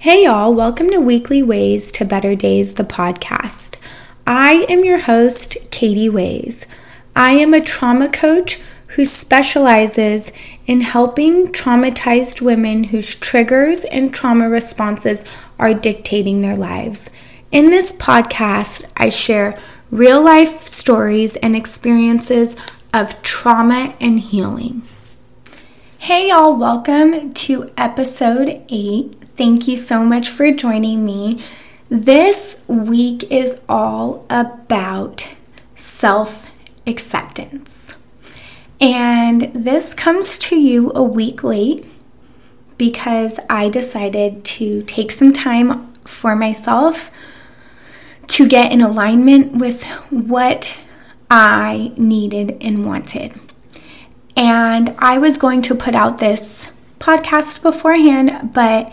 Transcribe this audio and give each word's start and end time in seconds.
Hey, 0.00 0.26
y'all, 0.26 0.54
welcome 0.54 0.90
to 0.90 0.98
Weekly 1.00 1.42
Ways 1.42 1.90
to 1.90 2.04
Better 2.04 2.36
Days, 2.36 2.74
the 2.74 2.84
podcast. 2.84 3.74
I 4.28 4.64
am 4.68 4.84
your 4.84 5.00
host, 5.00 5.56
Katie 5.72 6.08
Ways. 6.08 6.66
I 7.16 7.32
am 7.32 7.52
a 7.52 7.60
trauma 7.60 8.08
coach 8.08 8.60
who 8.94 9.04
specializes 9.04 10.30
in 10.68 10.82
helping 10.82 11.48
traumatized 11.48 12.40
women 12.40 12.84
whose 12.84 13.16
triggers 13.16 13.82
and 13.86 14.14
trauma 14.14 14.48
responses 14.48 15.24
are 15.58 15.74
dictating 15.74 16.42
their 16.42 16.56
lives. 16.56 17.10
In 17.50 17.70
this 17.70 17.90
podcast, 17.90 18.84
I 18.96 19.08
share 19.08 19.58
real 19.90 20.22
life 20.22 20.68
stories 20.68 21.34
and 21.34 21.56
experiences 21.56 22.54
of 22.94 23.20
trauma 23.22 23.96
and 24.00 24.20
healing. 24.20 24.82
Hey, 25.98 26.28
y'all, 26.28 26.56
welcome 26.56 27.32
to 27.34 27.70
episode 27.76 28.62
8 28.68 29.14
Thank 29.36 29.68
you 29.68 29.76
so 29.76 30.04
much 30.04 30.28
for 30.28 30.50
joining 30.52 31.04
me. 31.04 31.44
This 31.88 32.62
week 32.66 33.30
is 33.30 33.60
all 33.68 34.26
about 34.28 35.28
self 35.76 36.50
acceptance. 36.86 37.98
And 38.80 39.52
this 39.54 39.94
comes 39.94 40.38
to 40.38 40.56
you 40.56 40.90
a 40.94 41.02
week 41.02 41.44
late 41.44 41.86
because 42.78 43.38
I 43.50 43.68
decided 43.68 44.44
to 44.56 44.82
take 44.84 45.12
some 45.12 45.32
time 45.32 45.94
for 46.04 46.34
myself 46.34 47.10
to 48.28 48.48
get 48.48 48.72
in 48.72 48.80
alignment 48.80 49.52
with 49.52 49.84
what 50.10 50.76
I 51.30 51.92
needed 51.96 52.56
and 52.60 52.84
wanted. 52.86 53.47
And 54.38 54.94
I 55.00 55.18
was 55.18 55.36
going 55.36 55.62
to 55.62 55.74
put 55.74 55.96
out 55.96 56.18
this 56.18 56.72
podcast 57.00 57.60
beforehand, 57.60 58.52
but 58.54 58.92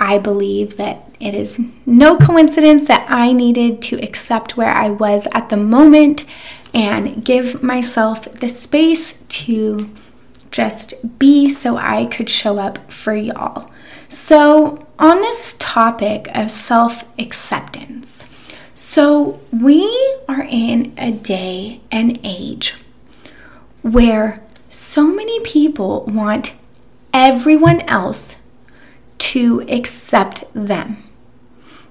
I 0.00 0.16
believe 0.16 0.78
that 0.78 1.12
it 1.20 1.34
is 1.34 1.60
no 1.84 2.16
coincidence 2.16 2.88
that 2.88 3.04
I 3.10 3.32
needed 3.32 3.82
to 3.82 4.02
accept 4.02 4.56
where 4.56 4.70
I 4.70 4.88
was 4.88 5.28
at 5.32 5.50
the 5.50 5.58
moment 5.58 6.24
and 6.72 7.22
give 7.22 7.62
myself 7.62 8.32
the 8.40 8.48
space 8.48 9.22
to 9.28 9.90
just 10.50 11.18
be 11.18 11.50
so 11.50 11.76
I 11.76 12.06
could 12.06 12.30
show 12.30 12.58
up 12.58 12.90
for 12.90 13.14
y'all. 13.14 13.70
So, 14.08 14.86
on 14.98 15.20
this 15.20 15.56
topic 15.58 16.26
of 16.34 16.50
self 16.50 17.04
acceptance, 17.18 18.24
so 18.74 19.40
we 19.52 19.84
are 20.26 20.46
in 20.48 20.94
a 20.96 21.12
day 21.12 21.82
and 21.90 22.18
age 22.24 22.76
where 23.92 24.42
so 24.70 25.06
many 25.06 25.40
people 25.40 26.04
want 26.06 26.52
everyone 27.12 27.80
else 27.82 28.36
to 29.18 29.64
accept 29.68 30.44
them. 30.54 31.02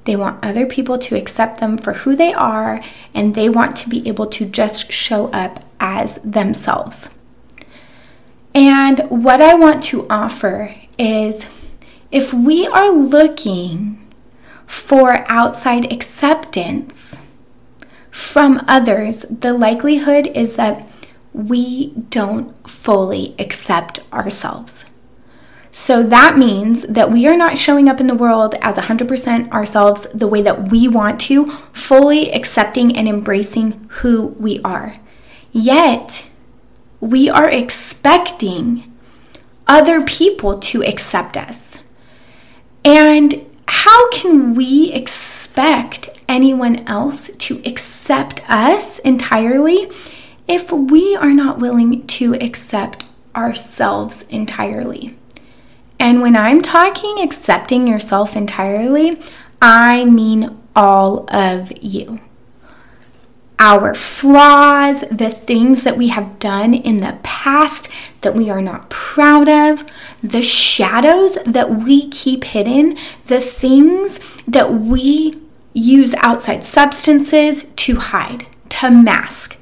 They 0.06 0.16
want 0.16 0.44
other 0.44 0.66
people 0.66 0.98
to 1.00 1.18
accept 1.18 1.59
them 1.59 1.78
for 1.78 1.94
who 1.94 2.16
they 2.16 2.34
are, 2.34 2.81
and 3.14 3.36
they 3.36 3.50
want 3.50 3.75
to 3.78 3.90
be 3.90 4.08
able 4.08 4.28
to 4.28 4.45
just 4.45 4.92
show 4.92 5.28
up 5.31 5.66
as 5.80 6.16
themselves. 6.23 7.09
And 8.53 9.00
what 9.09 9.42
I 9.42 9.56
want 9.56 9.84
to 9.86 10.08
offer 10.09 10.73
is 10.98 11.50
if 12.09 12.34
we 12.34 12.66
are 12.68 12.90
looking 12.90 14.14
for 14.66 15.25
outside 15.30 15.92
acceptance 15.92 17.22
from 18.09 18.64
others, 18.68 19.25
the 19.30 19.53
likelihood 19.53 20.28
is 20.28 20.56
that 20.56 20.90
we 21.38 21.89
don't 22.09 22.67
fully 22.67 23.35
accept 23.38 23.99
ourselves. 24.11 24.85
So 25.71 26.02
that 26.02 26.38
means 26.38 26.88
that 26.88 27.11
we 27.11 27.27
are 27.27 27.38
not 27.38 27.57
showing 27.57 27.88
up 27.88 27.99
in 28.02 28.07
the 28.07 28.16
world 28.16 28.55
as 28.61 28.77
100% 28.77 29.52
ourselves 29.52 30.07
the 30.11 30.27
way 30.27 30.41
that 30.41 30.71
we 30.71 30.88
want 30.88 31.21
to, 31.21 31.52
fully 31.71 32.31
accepting 32.33 32.97
and 32.97 33.07
embracing 33.07 33.88
who 33.99 34.35
we 34.39 34.59
are. 34.63 34.97
Yet, 35.52 36.28
we 37.00 37.29
are 37.29 37.47
expecting 37.47 38.91
other 39.67 40.03
people 40.03 40.57
to 40.59 40.83
accept 40.83 41.38
us. 41.38 41.83
And 42.83 43.45
how 43.67 44.09
can 44.09 44.56
we 44.56 44.91
expect 44.91 46.09
anyone 46.28 46.88
else 46.88 47.29
to 47.38 47.62
accept 47.66 48.41
us 48.50 48.97
entirely 49.00 49.91
if 50.47 50.72
we 50.72 51.16
are 51.16 51.34
not 51.34 51.59
willing 51.59 52.06
to 52.08 52.35
accept 52.35 53.06
ourselves 53.35 54.24
entirely? 54.30 55.18
And 56.00 56.22
when 56.22 56.35
I'm 56.35 56.62
talking 56.62 57.19
accepting 57.19 57.88
yourself 57.88 58.35
entirely, 58.35 59.22
I 59.62 60.06
mean 60.06 60.57
all 60.75 61.25
of 61.34 61.72
you. 61.81 62.19
Our 63.59 63.96
flaws, 63.96 65.03
the 65.12 65.31
things 65.31 65.84
that 65.84 65.97
we 65.97 66.09
have 66.09 66.38
done 66.38 66.75
in 66.75 66.97
the 66.97 67.18
past 67.24 67.90
that 68.22 68.36
we 68.36 68.52
are 68.52 68.62
not 68.62 68.91
proud 68.91 69.50
of, 69.50 69.84
the 70.22 70.44
shadows 70.44 71.40
that 71.44 71.84
we 71.84 72.07
keep 72.09 72.44
hidden, 72.44 72.96
the 73.25 73.41
things 73.41 74.19
that 74.47 74.74
we 74.75 75.41
use 75.74 76.13
outside 76.19 76.63
substances 76.63 77.63
to 77.78 77.96
hide, 77.97 78.46
to 78.69 78.91
mask. 78.91 79.56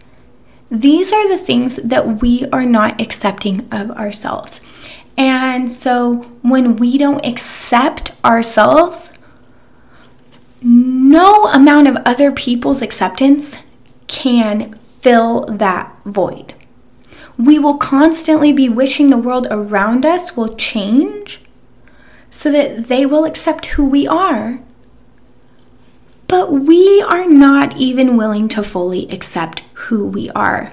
These 0.72 1.14
are 1.14 1.28
the 1.28 1.38
things 1.38 1.78
that 1.78 2.22
we 2.22 2.46
are 2.52 2.66
not 2.66 3.00
accepting 3.00 3.68
of 3.72 3.92
ourselves. 3.92 4.62
And 5.18 5.72
so 5.72 6.18
when 6.42 6.76
we 6.76 6.98
don't 6.98 7.26
accept 7.26 8.12
ourselves, 8.24 9.12
no 10.62 11.46
amount 11.48 11.88
of 11.88 11.98
other 12.06 12.32
people's 12.32 12.82
acceptance 12.82 13.58
can 14.08 14.74
fill 15.00 15.46
that 15.46 15.96
void. 16.06 16.54
We 17.38 17.60
will 17.60 17.78
constantly 17.78 18.52
be 18.52 18.70
wishing 18.70 19.10
the 19.10 19.18
world 19.18 19.48
around 19.52 20.06
us 20.06 20.36
will 20.36 20.56
change 20.56 21.40
so 22.32 22.52
that 22.52 22.88
they 22.88 23.06
will 23.06 23.26
accept 23.26 23.68
who 23.68 23.86
we 23.86 24.08
are. 24.08 24.60
But 26.28 26.52
we 26.52 27.02
are 27.02 27.28
not 27.28 27.78
even 27.78 28.18
willing 28.18 28.48
to 28.50 28.64
fully 28.64 29.10
accept 29.10 29.62
who 29.74 30.08
we 30.08 30.30
are 30.32 30.72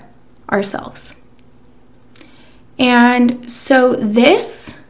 ourselves. 0.51 1.15
And 2.79 3.51
so 3.51 3.95
this 3.95 4.83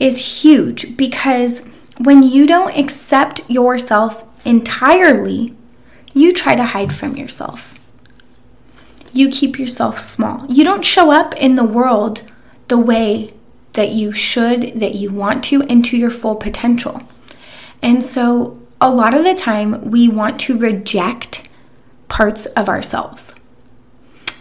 is 0.00 0.42
huge 0.42 0.96
because 0.96 1.68
when 1.98 2.22
you 2.22 2.46
don't 2.46 2.76
accept 2.76 3.48
yourself 3.48 4.24
entirely, 4.46 5.54
you 6.14 6.32
try 6.32 6.54
to 6.54 6.64
hide 6.64 6.94
from 6.94 7.16
yourself. 7.16 7.74
You 9.12 9.28
keep 9.30 9.58
yourself 9.58 9.98
small. 9.98 10.44
You 10.48 10.64
don't 10.64 10.84
show 10.84 11.10
up 11.10 11.34
in 11.36 11.56
the 11.56 11.64
world 11.64 12.22
the 12.68 12.78
way 12.78 13.32
that 13.72 13.90
you 13.90 14.12
should, 14.12 14.80
that 14.80 14.94
you 14.94 15.10
want 15.10 15.44
to, 15.44 15.62
into 15.62 15.96
your 15.96 16.10
full 16.10 16.36
potential. 16.36 17.02
And 17.82 18.04
so, 18.04 18.60
a 18.80 18.90
lot 18.90 19.14
of 19.14 19.24
the 19.24 19.34
time, 19.34 19.90
we 19.90 20.08
want 20.08 20.38
to 20.40 20.56
reject 20.56 21.48
parts 22.08 22.46
of 22.46 22.68
ourselves. 22.68 23.34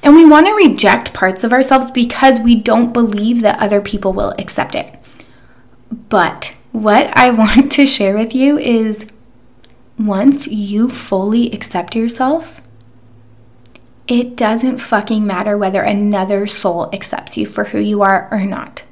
And 0.04 0.16
we 0.16 0.26
want 0.26 0.46
to 0.46 0.54
reject 0.54 1.14
parts 1.14 1.44
of 1.44 1.52
ourselves 1.52 1.92
because 1.92 2.40
we 2.40 2.56
don't 2.56 2.94
believe 2.94 3.42
that 3.42 3.60
other 3.60 3.82
people 3.82 4.14
will 4.14 4.34
accept 4.38 4.76
it. 4.76 4.96
But 6.10 6.54
what 6.72 7.16
I 7.18 7.30
want 7.32 7.72
to 7.74 7.86
share 7.86 8.16
with 8.16 8.34
you 8.36 8.58
is 8.58 9.08
once 9.98 10.48
you 10.48 10.90
fully 10.90 11.52
accept 11.52 11.96
yourself, 11.96 12.62
it 14.08 14.38
doesn't 14.38 14.78
fucking 14.78 15.26
matter 15.26 15.58
whether 15.58 15.82
another 15.82 16.48
soul 16.48 16.90
accepts 16.94 17.36
you 17.36 17.46
for 17.46 17.66
who 17.66 17.80
you 17.80 18.02
are 18.02 18.30
or 18.32 18.42
not. 18.42 18.84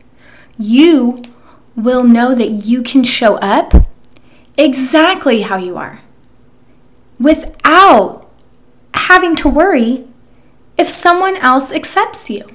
You 0.57 1.21
will 1.75 2.03
know 2.03 2.33
that 2.35 2.49
you 2.49 2.81
can 2.81 3.03
show 3.03 3.35
up 3.35 3.84
exactly 4.57 5.41
how 5.41 5.57
you 5.57 5.77
are 5.77 6.01
without 7.19 8.29
having 8.93 9.35
to 9.35 9.49
worry 9.49 10.07
if 10.77 10.89
someone 10.89 11.37
else 11.37 11.71
accepts 11.71 12.29
you. 12.29 12.45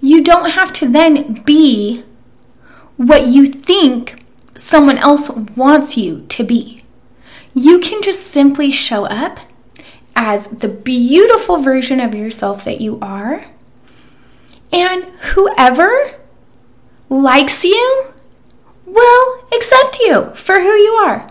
You 0.00 0.22
don't 0.22 0.50
have 0.50 0.72
to 0.74 0.88
then 0.88 1.42
be 1.42 2.04
what 2.96 3.26
you 3.26 3.46
think 3.46 4.24
someone 4.54 4.98
else 4.98 5.28
wants 5.30 5.96
you 5.96 6.24
to 6.28 6.44
be. 6.44 6.82
You 7.54 7.80
can 7.80 8.02
just 8.02 8.26
simply 8.26 8.70
show 8.70 9.06
up 9.06 9.40
as 10.14 10.48
the 10.48 10.68
beautiful 10.68 11.56
version 11.56 12.00
of 12.00 12.14
yourself 12.14 12.64
that 12.64 12.80
you 12.80 12.98
are. 13.00 13.46
And 14.72 15.04
whoever 15.34 16.20
likes 17.08 17.64
you 17.64 18.14
will 18.92 19.44
accept 19.52 19.98
you 20.00 20.32
for 20.34 20.60
who 20.60 20.72
you 20.72 20.92
are. 20.92 21.28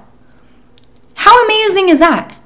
How 1.15 1.43
amazing 1.45 1.89
is 1.89 1.99
that? 1.99 2.37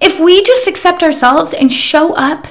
If 0.00 0.20
we 0.20 0.42
just 0.42 0.66
accept 0.66 1.02
ourselves 1.02 1.54
and 1.54 1.70
show 1.70 2.14
up 2.14 2.48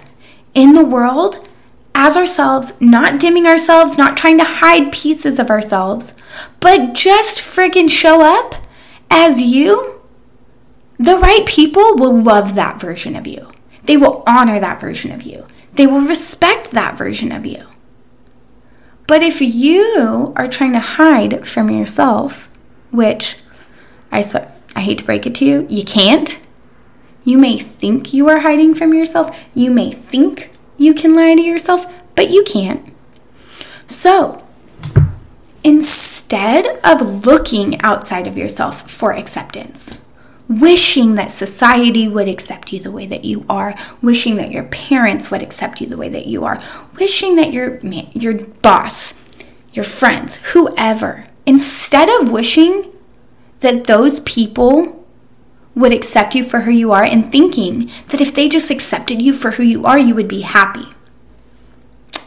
in 0.54 0.74
the 0.74 0.86
world 0.86 1.48
as 1.94 2.18
ourselves, 2.18 2.74
not 2.82 3.20
dimming 3.20 3.46
ourselves, 3.46 3.98
not 3.98 4.18
trying 4.18 4.38
to 4.38 4.44
hide 4.44 4.92
pieces 4.92 5.40
of 5.40 5.50
ourselves, 5.50 6.16
but 6.60 6.94
just 6.94 7.40
friggin' 7.40 7.90
show 7.90 8.22
up 8.22 8.56
as 9.10 9.40
you, 9.40 10.02
the 10.98 11.18
right 11.18 11.46
people 11.46 11.96
will 11.96 12.18
love 12.18 12.56
that 12.56 12.80
version 12.80 13.16
of 13.16 13.28
you. 13.28 13.52
They 13.84 13.98
will 13.98 14.24
honor 14.26 14.60
that 14.60 14.82
version 14.82 15.12
of 15.12 15.24
you. 15.24 15.46
They 15.74 15.88
will 15.88 16.02
respect 16.02 16.72
that 16.72 16.98
version 16.98 17.32
of 17.32 17.46
you. 17.46 17.68
But 19.08 19.22
if 19.22 19.40
you 19.40 20.34
are 20.36 20.48
trying 20.48 20.74
to 20.74 20.80
hide 20.80 21.48
from 21.48 21.70
yourself, 21.70 22.50
which 22.92 23.38
I, 24.12 24.24
I 24.76 24.82
hate 24.82 25.00
to 25.00 25.06
break 25.06 25.26
it 25.26 25.36
to 25.36 25.46
you, 25.46 25.68
you 25.70 25.84
can't. 25.84 26.40
You 27.24 27.38
may 27.38 27.58
think 27.58 28.14
you 28.14 28.28
are 28.30 28.40
hiding 28.40 28.76
from 28.76 28.94
yourself. 28.94 29.38
You 29.54 29.72
may 29.72 29.92
think 29.92 30.52
you 30.78 30.94
can 30.94 31.16
lie 31.16 31.36
to 31.36 31.42
yourself, 31.42 31.86
but 32.16 32.30
you 32.30 32.44
can't. 32.44 32.94
So, 33.88 34.44
instead 35.64 36.80
of 36.84 37.26
looking 37.26 37.82
outside 37.82 38.28
of 38.28 38.38
yourself 38.38 38.90
for 38.90 39.12
acceptance, 39.12 39.98
wishing 40.48 41.16
that 41.16 41.32
society 41.32 42.08
would 42.08 42.28
accept 42.28 42.72
you 42.72 42.80
the 42.80 42.92
way 42.92 43.06
that 43.08 43.26
you 43.26 43.46
are, 43.50 43.76
wishing 44.02 44.36
that 44.36 44.52
your 44.52 44.64
parents 44.64 45.32
would 45.32 45.42
accept 45.42 45.82
you 45.82 45.88
the 45.88 45.98
way 45.98 46.10
that 46.10 46.28
you 46.28 46.46
are, 46.46 46.62
wishing 47.00 47.36
that 47.36 47.54
your 47.54 47.80
your 48.14 48.34
boss, 48.34 49.14
your 49.74 49.86
friends, 49.86 50.38
whoever, 50.54 51.26
instead 51.46 52.10
of 52.10 52.32
wishing 52.32 52.92
that 53.62 53.86
those 53.86 54.20
people 54.22 55.06
would 55.74 55.92
accept 55.92 56.36
you 56.36 56.44
for 56.44 56.62
who 56.62 56.72
you 56.72 56.92
are 56.92 57.04
and 57.04 57.32
thinking 57.32 57.92
that 58.08 58.22
if 58.22 58.34
they 58.34 58.48
just 58.48 58.72
accepted 58.72 59.22
you 59.22 59.34
for 59.34 59.52
who 59.52 59.64
you 59.64 59.86
are, 59.86 60.00
you 60.00 60.16
would 60.16 60.28
be 60.28 60.42
happy. 60.42 60.88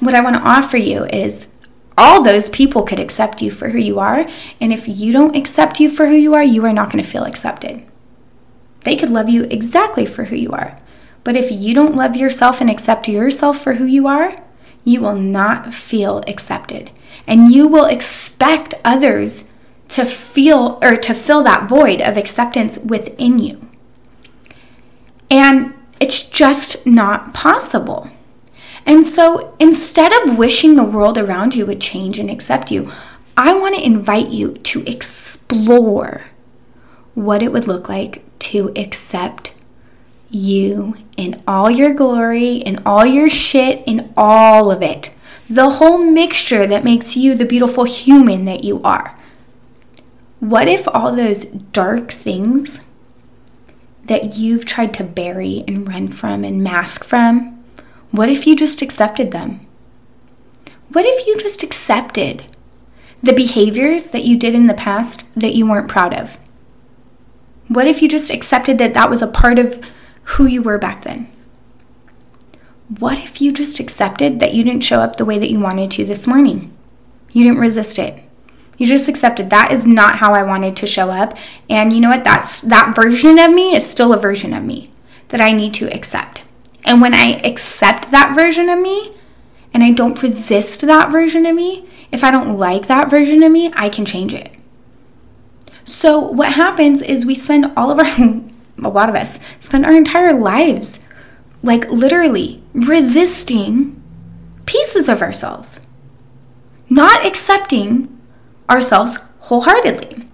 What 0.01 0.15
I 0.15 0.21
want 0.21 0.37
to 0.37 0.43
offer 0.43 0.77
you 0.77 1.05
is 1.07 1.49
all 1.97 2.23
those 2.23 2.49
people 2.51 2.83
could 2.83 3.01
accept 3.01 3.43
you 3.43 3.51
for 3.51 3.71
who 3.71 3.79
you 3.79 3.99
are, 3.99 4.27
and 4.61 4.73
if 4.73 4.87
you 4.87 5.13
don't 5.13 5.35
accept 5.35 5.81
you 5.81 5.91
for 5.91 6.07
who 6.07 6.15
you 6.15 6.35
are, 6.35 6.45
you 6.45 6.65
are 6.65 6.73
not 6.73 6.93
going 6.93 7.03
to 7.03 7.11
feel 7.11 7.25
accepted. 7.25 7.85
They 8.89 8.97
could 8.97 9.11
love 9.11 9.29
you 9.29 9.43
exactly 9.51 10.07
for 10.07 10.25
who 10.25 10.37
you 10.37 10.51
are. 10.53 10.79
But 11.23 11.37
if 11.37 11.53
you 11.53 11.75
don't 11.75 11.95
love 11.95 12.17
yourself 12.17 12.63
and 12.63 12.71
accept 12.71 13.07
yourself 13.07 13.63
for 13.63 13.75
who 13.75 13.85
you 13.85 14.07
are, 14.07 14.43
you 14.83 15.03
will 15.03 15.15
not 15.15 15.75
feel 15.75 16.25
accepted. 16.27 16.91
And 17.27 17.53
you 17.53 17.69
will 17.69 17.85
expect 17.85 18.73
others 18.87 19.51
to 19.89 20.07
feel 20.07 20.79
or 20.81 20.97
to 20.97 21.13
fill 21.13 21.43
that 21.43 21.69
void 21.69 22.01
of 22.01 22.17
acceptance 22.17 22.79
within 22.79 23.39
you. 23.39 23.69
And 25.31 25.75
it's 26.01 26.27
just 26.27 26.87
not 26.87 27.35
possible. 27.35 28.09
And 28.87 29.07
so 29.07 29.55
instead 29.59 30.15
of 30.15 30.39
wishing 30.39 30.77
the 30.77 30.83
world 30.83 31.19
around 31.19 31.55
you 31.55 31.67
would 31.67 31.83
change 31.83 32.19
and 32.19 32.31
accept 32.31 32.71
you, 32.71 32.91
I 33.37 33.53
want 33.53 33.75
to 33.75 33.85
invite 33.85 34.31
you 34.31 34.55
to 34.57 34.83
explore 34.91 36.23
what 37.19 37.43
it 37.43 37.53
would 37.53 37.67
look 37.67 37.89
like 37.89 38.23
to 38.39 38.73
accept 38.77 39.53
you 40.31 40.97
in 41.17 41.43
all 41.49 41.69
your 41.69 41.93
glory, 41.93 42.57
in 42.57 42.81
all 42.87 43.05
your 43.05 43.29
shit, 43.29 43.83
in 43.87 44.13
all 44.17 44.71
of 44.71 44.83
it. 44.83 45.13
The 45.51 45.71
whole 45.71 45.99
mixture 45.99 46.67
that 46.67 46.85
makes 46.85 47.17
you 47.17 47.35
the 47.35 47.45
beautiful 47.45 47.85
human 47.85 48.45
that 48.45 48.63
you 48.63 48.81
are. 48.83 49.19
What 50.39 50.69
if 50.69 50.87
all 50.89 51.13
those 51.13 51.47
dark 51.47 52.13
things 52.13 52.83
that 54.05 54.37
you've 54.37 54.65
tried 54.65 54.95
to 54.95 55.05
bury 55.05 55.65
and 55.67 55.89
run 55.89 56.09
from 56.09 56.45
and 56.45 56.63
mask 56.63 57.03
from, 57.03 57.65
what 58.13 58.29
if 58.29 58.47
you 58.47 58.55
just 58.55 58.81
accepted 58.81 59.33
them? 59.33 59.67
What 60.93 61.05
if 61.05 61.27
you 61.27 61.37
just 61.39 61.65
accepted 61.65 62.45
the 63.23 63.33
behaviors 63.33 64.11
that 64.11 64.25
you 64.25 64.39
did 64.39 64.55
in 64.55 64.69
the 64.69 64.75
past 64.75 65.25
that 65.35 65.57
you 65.57 65.69
weren't 65.69 65.89
proud 65.89 66.15
of? 66.15 66.39
What 67.69 67.87
if 67.87 68.01
you 68.03 68.09
just 68.09 68.31
accepted 68.31 68.79
that 68.79 68.95
that 68.95 69.11
was 69.11 69.23
a 69.23 69.27
part 69.27 69.59
of 69.59 69.83
who 70.23 70.47
you 70.47 70.63
were 70.63 70.79
back 70.79 71.03
then? 71.03 71.31
What 72.99 73.19
if 73.19 73.43
you 73.43 73.53
just 73.53 73.79
accepted 73.79 74.41
that 74.41 74.55
you 74.55 74.65
didn't 74.65 74.85
show 74.85 75.01
up 75.01 75.17
the 75.17 75.27
way 75.27 75.39
that 75.39 75.51
you 75.51 75.61
wanted 75.61 75.91
to 75.93 76.05
this 76.07 76.27
morning? 76.27 76.75
You 77.31 77.45
didn't 77.45 77.61
resist 77.61 77.99
it. 77.99 78.25
You 78.79 78.87
just 78.87 79.09
accepted 79.09 79.51
that 79.51 79.73
is 79.73 79.85
not 79.85 80.19
how 80.19 80.33
I 80.33 80.43
wanted 80.43 80.77
to 80.79 80.87
show 80.87 81.11
up. 81.11 81.37
And 81.69 81.93
you 81.93 82.01
know 82.01 82.09
what? 82.09 82.25
That's 82.25 82.63
that 82.63 82.95
version 82.97 83.39
of 83.39 83.53
me 83.53 83.75
is 83.75 83.89
still 83.89 84.15
a 84.15 84.21
version 84.21 84.55
of 84.55 84.65
me 84.65 84.91
that 85.29 85.41
I 85.41 85.53
need 85.53 85.75
to 85.75 85.93
accept. 85.95 86.45
And 86.85 87.03
when 87.03 87.13
I 87.13 87.41
accept 87.45 88.11
that 88.13 88.35
version 88.35 88.71
of 88.71 88.79
me 88.79 89.15
and 89.75 89.85
I 89.85 89.91
don't 89.91 90.23
resist 90.23 90.81
that 90.83 91.11
version 91.11 91.45
of 91.45 91.55
me, 91.55 91.87
if 92.11 92.25
I 92.25 92.31
don't 92.31 92.57
like 92.57 92.87
that 92.87 93.11
version 93.11 93.43
of 93.43 93.53
me, 93.53 93.71
I 93.75 93.91
can 93.91 94.07
change 94.07 94.33
it. 94.33 94.58
So, 95.89 96.19
what 96.19 96.53
happens 96.53 97.01
is 97.01 97.25
we 97.25 97.35
spend 97.35 97.73
all 97.75 97.91
of 97.91 97.99
our, 97.99 98.05
a 98.85 98.91
lot 98.91 99.09
of 99.09 99.15
us, 99.15 99.39
spend 99.59 99.87
our 99.87 99.97
entire 99.97 100.35
lives 100.35 101.03
like 101.63 101.89
literally 101.89 102.63
resisting 102.75 104.01
pieces 104.67 105.09
of 105.09 105.23
ourselves, 105.23 105.81
not 106.91 107.25
accepting 107.25 108.21
ourselves 108.69 109.17
wholeheartedly. 109.41 110.29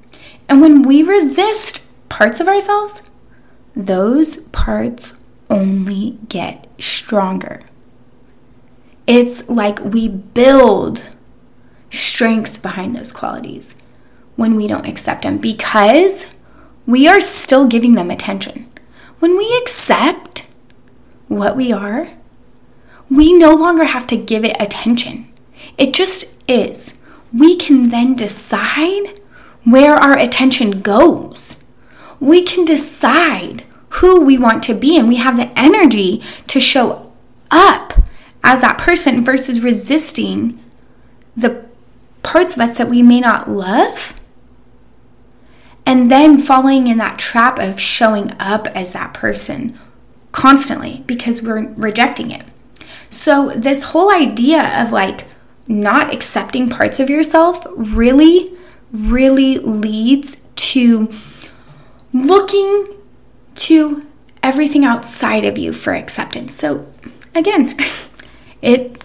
And 0.48 0.60
when 0.60 0.82
we 0.82 1.04
resist 1.04 1.84
parts 2.08 2.40
of 2.40 2.48
ourselves, 2.48 3.08
those 3.76 4.38
parts 4.48 5.14
only 5.48 6.18
get 6.28 6.66
stronger. 6.80 7.62
It's 9.06 9.48
like 9.48 9.78
we 9.78 10.08
build 10.08 11.04
strength 11.92 12.60
behind 12.60 12.96
those 12.96 13.12
qualities 13.12 13.76
when 14.36 14.56
we 14.56 14.66
don't 14.66 14.86
accept 14.86 15.22
them 15.22 15.38
because 15.38 16.34
we 16.86 17.06
are 17.08 17.20
still 17.20 17.66
giving 17.66 17.94
them 17.94 18.10
attention. 18.10 18.70
When 19.18 19.36
we 19.36 19.60
accept 19.62 20.46
what 21.28 21.56
we 21.56 21.72
are, 21.72 22.10
we 23.10 23.32
no 23.32 23.54
longer 23.54 23.84
have 23.84 24.06
to 24.08 24.16
give 24.16 24.44
it 24.44 24.56
attention. 24.60 25.32
It 25.78 25.94
just 25.94 26.26
is. 26.48 26.98
We 27.32 27.56
can 27.56 27.90
then 27.90 28.14
decide 28.14 29.20
where 29.64 29.94
our 29.94 30.18
attention 30.18 30.82
goes. 30.82 31.56
We 32.20 32.42
can 32.42 32.64
decide 32.64 33.64
who 33.88 34.20
we 34.20 34.36
want 34.36 34.62
to 34.64 34.74
be, 34.74 34.98
and 34.98 35.08
we 35.08 35.16
have 35.16 35.36
the 35.36 35.56
energy 35.58 36.22
to 36.48 36.60
show 36.60 37.12
up 37.50 37.94
as 38.42 38.60
that 38.60 38.78
person 38.78 39.24
versus 39.24 39.60
resisting 39.60 40.60
the 41.36 41.64
parts 42.22 42.54
of 42.54 42.60
us 42.60 42.78
that 42.78 42.90
we 42.90 43.02
may 43.02 43.20
not 43.20 43.50
love 43.50 44.14
and 45.86 46.10
then 46.10 46.40
falling 46.40 46.86
in 46.86 46.98
that 46.98 47.18
trap 47.18 47.58
of 47.58 47.80
showing 47.80 48.32
up 48.40 48.66
as 48.68 48.92
that 48.92 49.14
person 49.14 49.78
constantly 50.32 51.04
because 51.06 51.42
we're 51.42 51.72
rejecting 51.74 52.30
it. 52.30 52.44
So, 53.10 53.52
this 53.54 53.84
whole 53.84 54.12
idea 54.12 54.82
of 54.82 54.90
like 54.90 55.26
not 55.68 56.12
accepting 56.12 56.68
parts 56.68 56.98
of 56.98 57.08
yourself 57.08 57.64
really, 57.76 58.52
really 58.92 59.58
leads 59.58 60.42
to 60.56 61.12
looking 62.12 62.88
to 63.54 64.06
everything 64.42 64.84
outside 64.84 65.44
of 65.44 65.56
you 65.56 65.72
for 65.72 65.94
acceptance. 65.94 66.54
So, 66.54 66.92
again, 67.34 67.78
it 68.62 69.00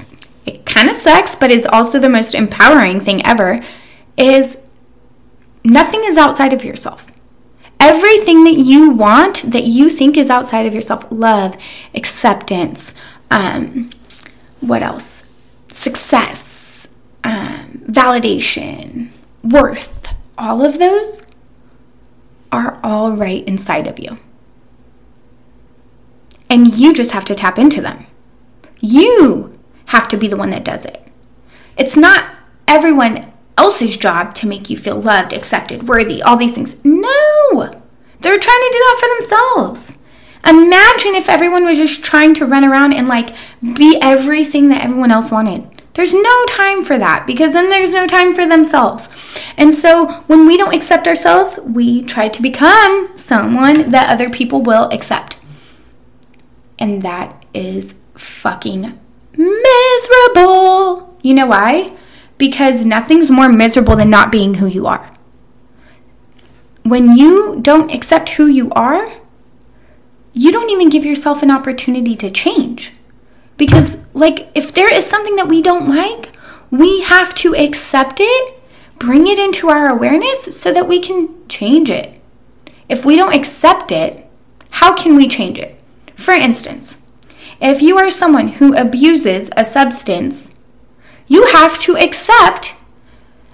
it 0.45 0.65
kind 0.65 0.89
of 0.89 0.95
sucks, 0.95 1.35
but 1.35 1.51
is 1.51 1.67
also 1.67 1.99
the 1.99 2.09
most 2.09 2.33
empowering 2.33 2.99
thing 2.99 3.23
ever 3.25 3.63
is 4.17 4.59
Nothing 5.69 6.03
is 6.03 6.17
outside 6.17 6.51
of 6.51 6.65
yourself. 6.65 7.11
Everything 7.79 8.43
that 8.43 8.55
you 8.55 8.89
want, 8.89 9.51
that 9.51 9.65
you 9.65 9.89
think 9.89 10.17
is 10.17 10.29
outside 10.29 10.65
of 10.65 10.73
yourself 10.73 11.05
love, 11.11 11.55
acceptance, 11.93 12.95
um, 13.29 13.91
what 14.61 14.81
else? 14.81 15.31
Success, 15.67 16.95
um, 17.23 17.83
validation, 17.87 19.11
worth 19.43 20.11
all 20.39 20.65
of 20.65 20.79
those 20.79 21.21
are 22.51 22.79
all 22.83 23.11
right 23.11 23.43
inside 23.47 23.85
of 23.85 23.99
you. 23.99 24.17
And 26.49 26.75
you 26.75 26.95
just 26.95 27.11
have 27.11 27.25
to 27.25 27.35
tap 27.35 27.59
into 27.59 27.79
them. 27.79 28.07
You 28.79 29.59
have 29.85 30.07
to 30.07 30.17
be 30.17 30.27
the 30.27 30.37
one 30.37 30.49
that 30.49 30.65
does 30.65 30.83
it. 30.83 31.07
It's 31.77 31.95
not 31.95 32.39
everyone 32.67 33.31
else's 33.59 33.97
job 33.97 34.33
to 34.35 34.47
make 34.47 34.69
you 34.69 34.77
feel 34.77 35.01
loved, 35.01 35.33
accepted, 35.33 35.85
worthy, 35.85 36.21
all 36.21 36.37
these 36.37 36.55
things. 36.55 36.77
No! 36.85 37.81
They're 38.21 38.39
trying 38.39 38.63
to 38.63 38.71
do 38.71 38.79
that 38.79 38.97
for 38.99 39.09
themselves. 39.19 39.97
Imagine 40.47 41.13
if 41.15 41.27
everyone 41.27 41.65
was 41.65 41.77
just 41.77 42.01
trying 42.01 42.33
to 42.35 42.45
run 42.45 42.63
around 42.63 42.93
and 42.93 43.09
like 43.09 43.35
be 43.61 43.99
everything 44.01 44.69
that 44.69 44.81
everyone 44.81 45.11
else 45.11 45.29
wanted. 45.29 45.69
There's 45.93 46.13
no 46.13 46.45
time 46.47 46.85
for 46.85 46.97
that 46.97 47.27
because 47.27 47.51
then 47.51 47.69
there's 47.69 47.91
no 47.91 48.07
time 48.07 48.33
for 48.33 48.47
themselves. 48.47 49.09
And 49.57 49.73
so 49.73 50.07
when 50.27 50.47
we 50.47 50.55
don't 50.55 50.73
accept 50.73 51.05
ourselves, 51.05 51.59
we 51.65 52.01
try 52.03 52.29
to 52.29 52.41
become 52.41 53.11
someone 53.17 53.91
that 53.91 54.09
other 54.09 54.29
people 54.29 54.61
will 54.61 54.89
accept. 54.91 55.37
And 56.77 57.01
that 57.01 57.43
is 57.53 57.99
fucking 58.15 58.97
miserable. 59.35 61.17
You 61.21 61.33
know 61.33 61.47
why? 61.47 61.97
Because 62.39 62.83
nothing's 62.83 63.29
more 63.29 63.49
miserable 63.49 63.95
than 63.95 64.09
not 64.09 64.31
being 64.31 64.55
who 64.55 64.65
you 64.65 64.87
are. 64.87 65.13
When 66.81 67.15
you 67.15 67.59
don't 67.61 67.93
accept 67.93 68.29
who 68.29 68.47
you 68.47 68.71
are, 68.71 69.07
you 70.33 70.51
don't 70.51 70.71
even 70.71 70.89
give 70.89 71.05
yourself 71.05 71.43
an 71.43 71.51
opportunity 71.51 72.15
to 72.15 72.31
change. 72.31 72.93
Because, 73.57 73.97
like, 74.13 74.49
if 74.55 74.73
there 74.73 74.91
is 74.91 75.05
something 75.05 75.35
that 75.35 75.49
we 75.49 75.61
don't 75.61 75.87
like, 75.87 76.31
we 76.71 77.01
have 77.01 77.35
to 77.35 77.55
accept 77.55 78.19
it, 78.19 78.59
bring 78.97 79.27
it 79.27 79.37
into 79.37 79.69
our 79.69 79.87
awareness 79.89 80.57
so 80.59 80.73
that 80.73 80.87
we 80.87 80.99
can 80.99 81.47
change 81.47 81.89
it. 81.89 82.19
If 82.87 83.05
we 83.05 83.15
don't 83.15 83.35
accept 83.35 83.91
it, 83.91 84.25
how 84.69 84.95
can 84.95 85.15
we 85.15 85.27
change 85.27 85.59
it? 85.59 85.79
For 86.15 86.33
instance, 86.33 87.01
if 87.61 87.81
you 87.81 87.97
are 87.97 88.09
someone 88.09 88.47
who 88.47 88.75
abuses 88.75 89.49
a 89.57 89.65
substance, 89.65 90.55
you 91.29 91.45
have 91.53 91.79
to 91.79 91.95
accept 91.95 92.73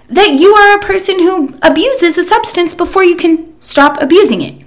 that 0.09 0.31
you 0.31 0.55
are 0.55 0.77
a 0.77 0.81
person 0.81 1.19
who 1.19 1.55
abuses 1.61 2.17
a 2.17 2.23
substance 2.23 2.73
before 2.73 3.03
you 3.03 3.15
can 3.15 3.59
stop 3.61 4.01
abusing 4.01 4.41
it. 4.41 4.65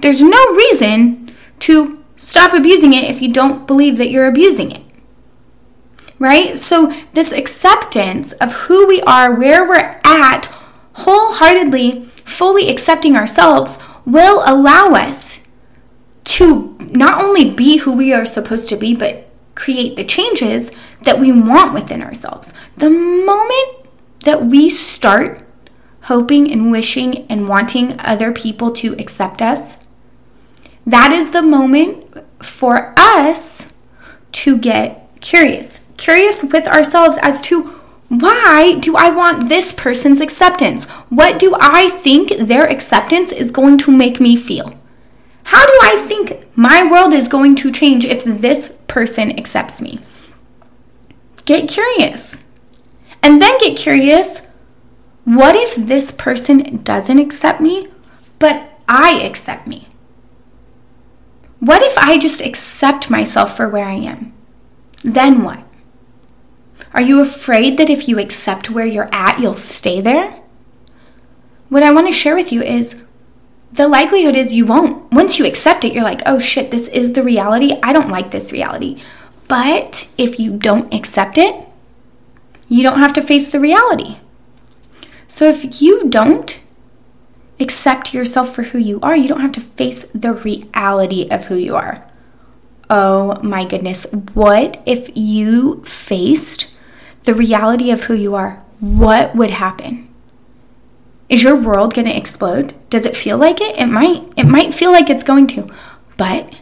There's 0.00 0.22
no 0.22 0.54
reason 0.54 1.34
to 1.60 2.02
stop 2.16 2.54
abusing 2.54 2.92
it 2.92 3.04
if 3.04 3.20
you 3.20 3.32
don't 3.32 3.66
believe 3.66 3.98
that 3.98 4.10
you're 4.10 4.26
abusing 4.26 4.72
it. 4.72 4.82
Right? 6.18 6.58
So, 6.58 6.92
this 7.12 7.32
acceptance 7.32 8.32
of 8.34 8.52
who 8.52 8.86
we 8.86 9.00
are, 9.02 9.34
where 9.34 9.66
we're 9.66 10.00
at, 10.04 10.46
wholeheartedly, 10.94 12.06
fully 12.24 12.68
accepting 12.68 13.16
ourselves 13.16 13.78
will 14.04 14.42
allow 14.46 14.88
us 14.88 15.40
to 16.24 16.76
not 16.80 17.22
only 17.22 17.50
be 17.50 17.78
who 17.78 17.92
we 17.92 18.12
are 18.12 18.26
supposed 18.26 18.68
to 18.68 18.76
be, 18.76 18.94
but 18.94 19.29
create 19.60 19.94
the 19.94 20.04
changes 20.04 20.70
that 21.02 21.20
we 21.20 21.30
want 21.30 21.74
within 21.74 22.02
ourselves. 22.02 22.50
The 22.78 22.88
moment 22.88 23.86
that 24.24 24.46
we 24.46 24.70
start 24.70 25.46
hoping 26.04 26.50
and 26.50 26.70
wishing 26.70 27.26
and 27.28 27.46
wanting 27.46 28.00
other 28.00 28.32
people 28.32 28.72
to 28.72 28.94
accept 28.98 29.42
us, 29.42 29.84
that 30.86 31.12
is 31.12 31.32
the 31.32 31.42
moment 31.42 32.06
for 32.42 32.94
us 32.96 33.72
to 34.32 34.56
get 34.56 35.10
curious. 35.20 35.84
Curious 35.98 36.42
with 36.42 36.66
ourselves 36.66 37.18
as 37.20 37.42
to 37.42 37.74
why 38.08 38.78
do 38.80 38.96
I 38.96 39.10
want 39.10 39.50
this 39.50 39.72
person's 39.72 40.22
acceptance? 40.22 40.86
What 41.10 41.38
do 41.38 41.54
I 41.60 41.90
think 41.90 42.48
their 42.48 42.64
acceptance 42.64 43.30
is 43.30 43.50
going 43.50 43.76
to 43.78 43.92
make 43.92 44.20
me 44.20 44.36
feel? 44.36 44.74
How 45.44 45.66
do 45.66 45.78
I 45.82 45.96
think 46.08 46.46
my 46.60 46.86
world 46.86 47.14
is 47.14 47.26
going 47.26 47.56
to 47.56 47.72
change 47.72 48.04
if 48.04 48.22
this 48.22 48.76
person 48.86 49.30
accepts 49.38 49.80
me? 49.80 49.98
Get 51.46 51.70
curious. 51.70 52.44
And 53.22 53.40
then 53.40 53.56
get 53.60 53.78
curious 53.78 54.42
what 55.24 55.56
if 55.56 55.74
this 55.74 56.10
person 56.10 56.82
doesn't 56.82 57.18
accept 57.18 57.62
me, 57.62 57.88
but 58.38 58.78
I 58.86 59.22
accept 59.22 59.66
me? 59.66 59.88
What 61.60 61.80
if 61.80 61.96
I 61.96 62.18
just 62.18 62.42
accept 62.42 63.08
myself 63.08 63.56
for 63.56 63.66
where 63.66 63.86
I 63.86 63.94
am? 63.94 64.34
Then 65.02 65.42
what? 65.42 65.64
Are 66.92 67.00
you 67.00 67.22
afraid 67.22 67.78
that 67.78 67.88
if 67.88 68.06
you 68.06 68.18
accept 68.18 68.68
where 68.68 68.84
you're 68.84 69.08
at, 69.14 69.40
you'll 69.40 69.54
stay 69.54 70.02
there? 70.02 70.38
What 71.70 71.82
I 71.82 71.90
want 71.90 72.06
to 72.08 72.12
share 72.12 72.34
with 72.34 72.52
you 72.52 72.62
is 72.62 73.02
the 73.72 73.88
likelihood 73.88 74.36
is 74.36 74.54
you 74.54 74.66
won't. 74.66 75.10
Once 75.12 75.38
you 75.38 75.46
accept 75.46 75.84
it, 75.84 75.94
you're 75.94 76.04
like, 76.04 76.22
oh 76.26 76.38
shit, 76.38 76.70
this 76.70 76.88
is 76.88 77.12
the 77.12 77.22
reality. 77.22 77.78
I 77.82 77.92
don't 77.92 78.10
like 78.10 78.30
this 78.30 78.52
reality. 78.52 79.02
But 79.48 80.08
if 80.18 80.38
you 80.38 80.56
don't 80.56 80.92
accept 80.92 81.38
it, 81.38 81.66
you 82.68 82.82
don't 82.82 83.00
have 83.00 83.12
to 83.14 83.22
face 83.22 83.50
the 83.50 83.60
reality. 83.60 84.18
So 85.28 85.44
if 85.48 85.80
you 85.80 86.08
don't 86.08 86.58
accept 87.58 88.14
yourself 88.14 88.54
for 88.54 88.64
who 88.64 88.78
you 88.78 88.98
are, 89.00 89.16
you 89.16 89.28
don't 89.28 89.40
have 89.40 89.52
to 89.52 89.60
face 89.60 90.04
the 90.12 90.32
reality 90.32 91.28
of 91.30 91.46
who 91.46 91.56
you 91.56 91.76
are. 91.76 92.08
Oh 92.88 93.40
my 93.42 93.64
goodness. 93.64 94.04
What 94.34 94.82
if 94.86 95.16
you 95.16 95.82
faced 95.84 96.66
the 97.24 97.34
reality 97.34 97.90
of 97.90 98.04
who 98.04 98.14
you 98.14 98.34
are? 98.34 98.62
What 98.80 99.36
would 99.36 99.50
happen? 99.50 100.09
Is 101.30 101.44
your 101.44 101.54
world 101.54 101.94
going 101.94 102.08
to 102.08 102.16
explode? 102.16 102.74
Does 102.90 103.06
it 103.06 103.16
feel 103.16 103.38
like 103.38 103.60
it? 103.60 103.78
It 103.78 103.86
might. 103.86 104.24
It 104.36 104.46
might 104.46 104.74
feel 104.74 104.90
like 104.90 105.08
it's 105.08 105.22
going 105.22 105.46
to. 105.48 105.72
But 106.16 106.52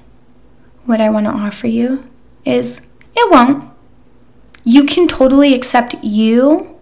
what 0.84 1.00
I 1.00 1.08
want 1.08 1.25
to 1.25 1.32
offer 1.32 1.66
you 1.66 2.04
is 2.44 2.82
it 3.16 3.30
won't. 3.32 3.64
You 4.64 4.84
can 4.84 5.08
totally 5.08 5.54
accept 5.54 5.94
you. 6.04 6.76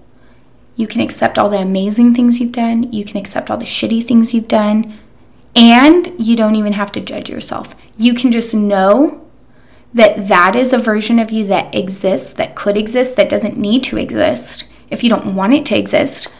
You 0.75 0.89
can 0.89 1.01
accept 1.01 1.39
all 1.39 1.49
the 1.49 1.59
amazing 1.59 2.13
things 2.13 2.41
you've 2.41 2.51
done. 2.51 2.93
You 2.93 3.05
can 3.05 3.19
accept 3.19 3.51
all 3.51 3.57
the 3.57 3.65
shitty 3.65 4.05
things 4.05 4.35
you've 4.35 4.49
done. 4.49 4.99
And 5.55 6.13
you 6.19 6.35
don't 6.35 6.57
even 6.57 6.73
have 6.73 6.91
to 6.93 7.01
judge 7.01 7.31
yourself. 7.31 7.77
You 7.97 8.15
can 8.15 8.33
just 8.33 8.53
know 8.53 9.25
that 9.95 10.27
that 10.27 10.57
is 10.57 10.73
a 10.73 10.79
version 10.79 11.21
of 11.21 11.31
you 11.31 11.47
that 11.47 11.73
exists, 11.73 12.35
that 12.35 12.57
could 12.57 12.77
exist, 12.77 13.15
that 13.15 13.31
doesn't 13.31 13.57
need 13.57 13.85
to 13.85 13.97
exist 13.97 14.65
if 14.91 15.05
you 15.05 15.09
don't 15.09 15.37
want 15.37 15.55
it 15.55 15.65
to 15.67 15.79
exist 15.79 16.35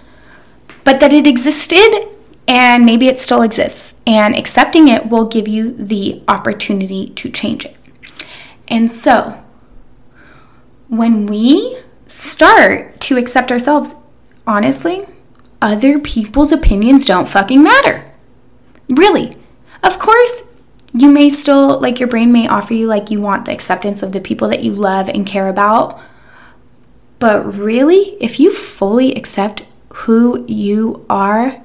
but 0.87 1.01
that 1.01 1.13
it 1.13 1.27
existed 1.27 2.09
and 2.47 2.87
maybe 2.87 3.09
it 3.09 3.19
still 3.19 3.43
exists. 3.43 4.01
And 4.07 4.39
accepting 4.39 4.87
it 4.87 5.09
will 5.09 5.25
give 5.25 5.49
you 5.49 5.73
the 5.73 6.23
opportunity 6.29 7.09
to 7.11 7.29
change 7.29 7.65
it. 7.65 7.77
And 8.69 8.89
so, 8.89 9.43
when 10.87 11.27
we 11.27 11.83
start 12.07 13.01
to 13.01 13.17
accept 13.17 13.51
ourselves, 13.51 13.97
honestly, 14.47 15.07
other 15.61 15.99
people's 15.99 16.53
opinions 16.53 17.05
don't 17.05 17.29
fucking 17.29 17.65
matter. 17.65 18.09
Really. 18.89 19.37
Of 19.83 19.99
course, 19.99 20.53
you 20.95 21.11
may 21.11 21.31
still, 21.31 21.81
like, 21.81 21.99
your 21.99 22.09
brain 22.09 22.31
may 22.31 22.47
offer 22.47 22.75
you, 22.75 22.87
like, 22.87 23.11
you 23.11 23.21
want 23.21 23.47
the 23.47 23.53
acceptance 23.53 24.05
of 24.05 24.13
the 24.13 24.21
people 24.21 24.47
that 24.51 24.63
you 24.63 24.71
love 24.71 25.09
and 25.09 25.27
care 25.27 25.49
about. 25.49 26.01
But 27.19 27.57
really, 27.57 28.17
if 28.21 28.39
you 28.39 28.55
fully 28.55 29.17
accept 29.17 29.65
who 30.01 30.45
you 30.47 31.07
are, 31.09 31.65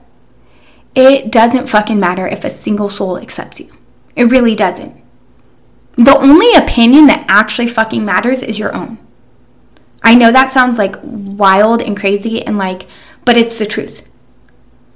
it 0.95 1.31
doesn't 1.31 1.67
fucking 1.67 2.00
matter 2.00 2.25
if 2.25 2.45
a 2.45 2.50
single 2.50 2.89
soul 2.89 3.17
accepts 3.17 3.59
you. 3.59 3.71
It 4.15 4.25
really 4.25 4.55
doesn't. 4.55 4.95
The 5.97 6.17
only 6.17 6.53
opinion 6.53 7.07
that 7.07 7.25
actually 7.27 7.67
fucking 7.67 8.05
matters 8.05 8.41
is 8.41 8.57
your 8.57 8.73
own. 8.73 8.97
I 10.01 10.15
know 10.15 10.31
that 10.31 10.51
sounds 10.51 10.77
like 10.77 10.95
wild 11.03 11.81
and 11.81 11.97
crazy 11.97 12.41
and 12.41 12.57
like, 12.57 12.88
but 13.25 13.38
it's 13.38 13.59
the 13.59 13.65
truth. 13.65 14.07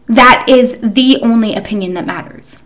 That 0.08 0.46
is 0.48 0.80
the 0.82 1.20
only 1.22 1.56
opinion 1.56 1.94
that 1.96 2.06
matters. 2.06 2.58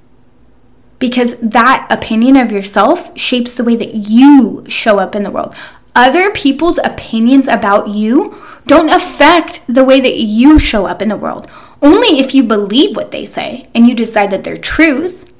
Because 0.99 1.35
that 1.41 1.87
opinion 1.89 2.37
of 2.37 2.51
yourself 2.51 3.17
shapes 3.17 3.55
the 3.55 3.63
way 3.63 3.75
that 3.75 3.95
you 3.95 4.65
show 4.67 4.99
up 4.99 5.15
in 5.15 5.23
the 5.23 5.31
world. 5.31 5.55
Other 5.95 6.29
people's 6.29 6.77
opinions 6.83 7.47
about 7.47 7.89
you 7.89 8.39
don't 8.65 8.89
affect 8.89 9.61
the 9.67 9.83
way 9.83 9.99
that 10.01 10.17
you 10.17 10.59
show 10.59 10.85
up 10.85 11.01
in 11.01 11.09
the 11.09 11.17
world. 11.17 11.49
Only 11.81 12.19
if 12.19 12.33
you 12.33 12.43
believe 12.43 12.95
what 12.95 13.11
they 13.11 13.25
say 13.25 13.69
and 13.73 13.87
you 13.87 13.95
decide 13.95 14.31
that 14.31 14.43
they're 14.43 14.57
truth, 14.57 15.31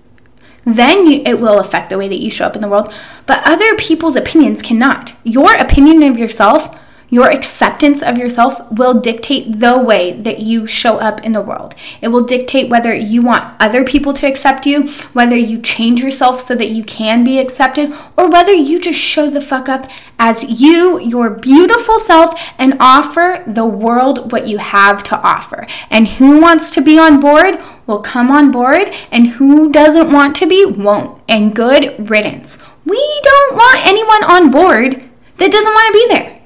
then 0.65 1.07
you, 1.07 1.21
it 1.25 1.39
will 1.39 1.59
affect 1.59 1.89
the 1.89 1.97
way 1.97 2.07
that 2.07 2.19
you 2.19 2.29
show 2.29 2.45
up 2.45 2.55
in 2.55 2.61
the 2.61 2.67
world. 2.67 2.93
But 3.25 3.47
other 3.47 3.75
people's 3.75 4.15
opinions 4.15 4.61
cannot. 4.61 5.13
Your 5.23 5.55
opinion 5.55 6.03
of 6.03 6.17
yourself 6.17 6.77
your 7.10 7.32
acceptance 7.32 8.01
of 8.01 8.18
yourself 8.18 8.72
will 8.72 8.94
dictate 8.94 9.60
the 9.60 9.80
way 9.80 10.13
that 10.13 10.39
you 10.39 10.68
show 10.68 10.98
up 10.98 11.24
in 11.24 11.32
the 11.32 11.42
world. 11.42 11.75
It 12.01 12.10
will 12.10 12.24
dictate 12.24 12.70
whether 12.70 12.94
you 12.94 13.22
want 13.22 13.56
other 13.60 13.84
people 13.84 14.13
to 14.13 14.28
accept 14.28 14.66
you, 14.66 14.89
whether 15.13 15.36
you 15.36 15.62
change 15.62 16.01
yourself 16.01 16.42
so 16.42 16.56
that 16.56 16.70
you 16.70 16.84
can 16.84 17.24
be 17.24 17.39
accepted, 17.39 17.94
or 18.16 18.30
whether 18.30 18.54
you 18.54 18.80
just 18.80 19.00
show 19.00 19.30
the 19.30 19.42
fuck 19.42 19.68
up 19.68 19.89
as 20.18 20.44
you, 20.44 21.00
your 21.00 21.30
beautiful 21.30 22.00
self, 22.00 22.39
and 22.58 22.78
offer 22.80 23.44
the 23.48 23.66
world 23.66 24.32
what 24.32 24.48
you 24.48 24.58
have 24.58 25.04
to 25.06 25.20
offer. 25.22 25.66
And 25.89 26.08
who 26.08 26.39
wants 26.39 26.72
to 26.72 26.82
be 26.82 27.00
on 27.00 27.20
board 27.20 27.60
will 27.88 28.01
come 28.01 28.30
on 28.30 28.51
board, 28.51 28.94
and 29.12 29.28
who 29.28 29.72
doesn't 29.72 30.12
want 30.12 30.36
to 30.38 30.48
be 30.48 30.66
won't. 30.66 31.22
And 31.28 31.56
good 31.56 32.10
riddance. 32.10 32.58
We 32.86 33.22
don't 33.24 33.56
want 33.56 33.86
anyone 33.86 34.24
on 34.24 34.51
board 34.51 35.04
that 35.38 35.51
doesn't 35.51 35.74
want 35.74 35.88
to 35.88 35.94
be 35.94 36.08
there. 36.10 36.38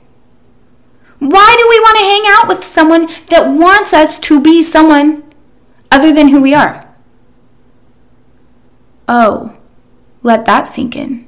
Why 1.24 1.56
do 1.58 1.68
we 1.70 1.80
want 1.80 1.98
to 2.00 2.04
hang 2.04 2.24
out 2.28 2.48
with 2.50 2.66
someone 2.66 3.08
that 3.30 3.48
wants 3.48 3.94
us 3.94 4.20
to 4.20 4.42
be 4.42 4.62
someone 4.62 5.24
other 5.90 6.12
than 6.12 6.28
who 6.28 6.42
we 6.42 6.54
are? 6.54 6.94
Oh, 9.08 9.58
let 10.22 10.46
that 10.46 10.68
sink 10.68 10.98
in. 10.98 11.26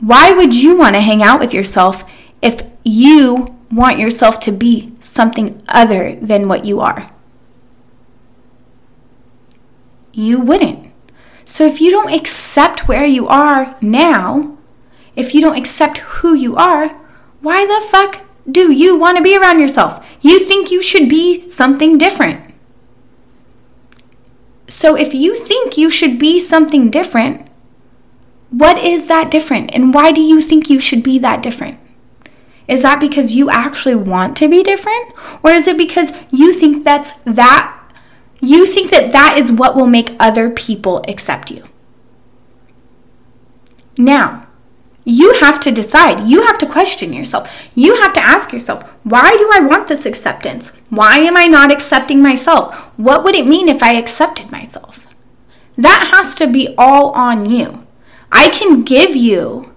Why 0.00 0.32
would 0.32 0.54
you 0.54 0.74
want 0.74 0.94
to 0.94 1.02
hang 1.02 1.22
out 1.22 1.38
with 1.38 1.52
yourself 1.52 2.04
if 2.40 2.62
you 2.82 3.54
want 3.70 3.98
yourself 3.98 4.40
to 4.40 4.52
be 4.52 4.94
something 5.00 5.62
other 5.68 6.16
than 6.16 6.48
what 6.48 6.64
you 6.64 6.80
are? 6.80 7.10
You 10.14 10.40
wouldn't. 10.40 10.90
So 11.44 11.66
if 11.66 11.78
you 11.78 11.90
don't 11.90 12.14
accept 12.14 12.88
where 12.88 13.04
you 13.04 13.28
are 13.28 13.76
now, 13.82 14.56
if 15.14 15.34
you 15.34 15.42
don't 15.42 15.58
accept 15.58 15.98
who 15.98 16.32
you 16.32 16.56
are, 16.56 16.88
why 17.42 17.66
the 17.66 17.86
fuck 17.86 18.24
do 18.50 18.72
you 18.72 18.96
want 18.96 19.16
to 19.16 19.22
be 19.22 19.36
around 19.36 19.60
yourself? 19.60 20.04
You 20.20 20.38
think 20.40 20.70
you 20.70 20.82
should 20.82 21.08
be 21.08 21.46
something 21.48 21.98
different. 21.98 22.52
So 24.68 24.96
if 24.96 25.14
you 25.14 25.36
think 25.36 25.76
you 25.76 25.90
should 25.90 26.18
be 26.18 26.40
something 26.40 26.90
different, 26.90 27.48
what 28.50 28.78
is 28.78 29.06
that 29.06 29.30
different? 29.30 29.70
And 29.72 29.94
why 29.94 30.12
do 30.12 30.20
you 30.20 30.40
think 30.40 30.68
you 30.68 30.80
should 30.80 31.02
be 31.02 31.18
that 31.20 31.42
different? 31.42 31.78
Is 32.68 32.82
that 32.82 33.00
because 33.00 33.32
you 33.32 33.50
actually 33.50 33.94
want 33.94 34.36
to 34.38 34.48
be 34.48 34.62
different? 34.62 35.12
Or 35.42 35.50
is 35.50 35.66
it 35.66 35.76
because 35.76 36.12
you 36.30 36.52
think 36.52 36.84
that's 36.84 37.12
that 37.24 37.78
you 38.40 38.66
think 38.66 38.90
that 38.90 39.12
that 39.12 39.38
is 39.38 39.52
what 39.52 39.76
will 39.76 39.86
make 39.86 40.16
other 40.18 40.50
people 40.50 41.04
accept 41.06 41.50
you? 41.50 41.64
Now, 43.96 44.48
you 45.04 45.40
have 45.40 45.60
to 45.60 45.72
decide. 45.72 46.28
You 46.28 46.46
have 46.46 46.58
to 46.58 46.66
question 46.66 47.12
yourself. 47.12 47.50
You 47.74 48.00
have 48.02 48.12
to 48.12 48.20
ask 48.20 48.52
yourself, 48.52 48.84
why 49.02 49.36
do 49.36 49.50
I 49.52 49.60
want 49.60 49.88
this 49.88 50.06
acceptance? 50.06 50.68
Why 50.90 51.18
am 51.18 51.36
I 51.36 51.46
not 51.46 51.72
accepting 51.72 52.22
myself? 52.22 52.74
What 52.96 53.24
would 53.24 53.34
it 53.34 53.46
mean 53.46 53.68
if 53.68 53.82
I 53.82 53.94
accepted 53.94 54.50
myself? 54.52 55.00
That 55.76 56.10
has 56.14 56.36
to 56.36 56.46
be 56.46 56.74
all 56.78 57.10
on 57.10 57.50
you. 57.50 57.86
I 58.30 58.48
can 58.48 58.82
give 58.82 59.16
you 59.16 59.74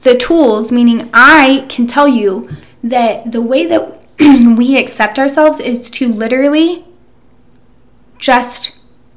the 0.00 0.16
tools, 0.16 0.72
meaning 0.72 1.08
I 1.12 1.66
can 1.68 1.86
tell 1.86 2.08
you 2.08 2.48
that 2.82 3.32
the 3.32 3.42
way 3.42 3.66
that 3.66 4.04
we 4.18 4.76
accept 4.76 5.18
ourselves 5.18 5.60
is 5.60 5.90
to 5.90 6.12
literally 6.12 6.84
just 8.18 8.76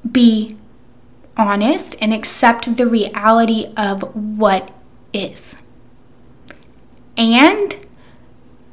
be 0.10 0.58
honest 1.38 1.96
and 2.02 2.14
accept 2.14 2.76
the 2.78 2.86
reality 2.86 3.74
of 3.76 4.04
what 4.16 4.72
is. 5.14 5.62
And 7.18 7.76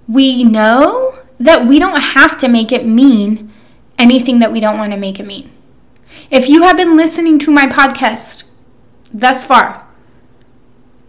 we 0.06 0.44
know 0.44 1.18
that 1.38 1.66
we 1.66 1.78
don't 1.78 2.00
have 2.00 2.38
to 2.38 2.48
make 2.48 2.72
it 2.72 2.86
mean 2.86 3.52
anything 3.98 4.38
that 4.38 4.52
we 4.52 4.60
don't 4.60 4.78
want 4.78 4.92
to 4.92 4.98
make 4.98 5.20
it 5.20 5.26
mean. 5.26 5.50
If 6.30 6.48
you 6.48 6.62
have 6.62 6.76
been 6.76 6.96
listening 6.96 7.38
to 7.40 7.50
my 7.50 7.66
podcast 7.66 8.44
thus 9.12 9.44
far, 9.44 9.86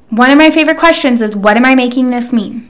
one 0.10 0.32
of 0.32 0.38
my 0.38 0.50
favorite 0.50 0.78
questions 0.78 1.22
is 1.22 1.36
what 1.36 1.58
am 1.58 1.66
I 1.66 1.76
making 1.76 2.10
this 2.10 2.34
mean? 2.34 2.70